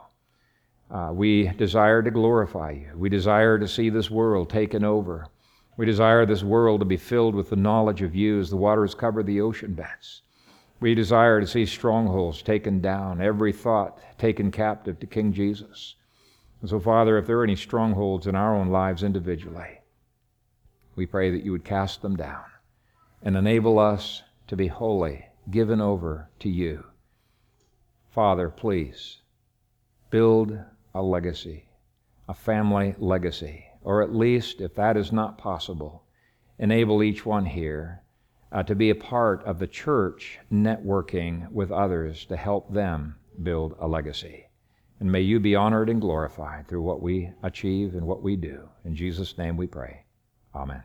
[0.90, 2.90] Uh, we desire to glorify you.
[2.96, 5.26] We desire to see this world taken over.
[5.76, 8.94] We desire this world to be filled with the knowledge of you as the waters
[8.94, 10.22] cover the ocean beds.
[10.80, 15.96] We desire to see strongholds taken down, every thought taken captive to King Jesus.
[16.60, 19.80] And so, Father, if there are any strongholds in our own lives individually,
[20.94, 22.44] we pray that you would cast them down
[23.22, 26.84] and enable us to be wholly given over to you.
[28.10, 29.18] Father, please
[30.10, 30.58] build
[30.94, 31.68] a legacy,
[32.28, 36.04] a family legacy, or at least, if that is not possible,
[36.58, 38.02] enable each one here
[38.52, 43.76] uh, to be a part of the church networking with others to help them build
[43.78, 44.46] a legacy.
[45.00, 48.68] And may you be honored and glorified through what we achieve and what we do.
[48.84, 50.04] In Jesus' name we pray.
[50.54, 50.82] Amen.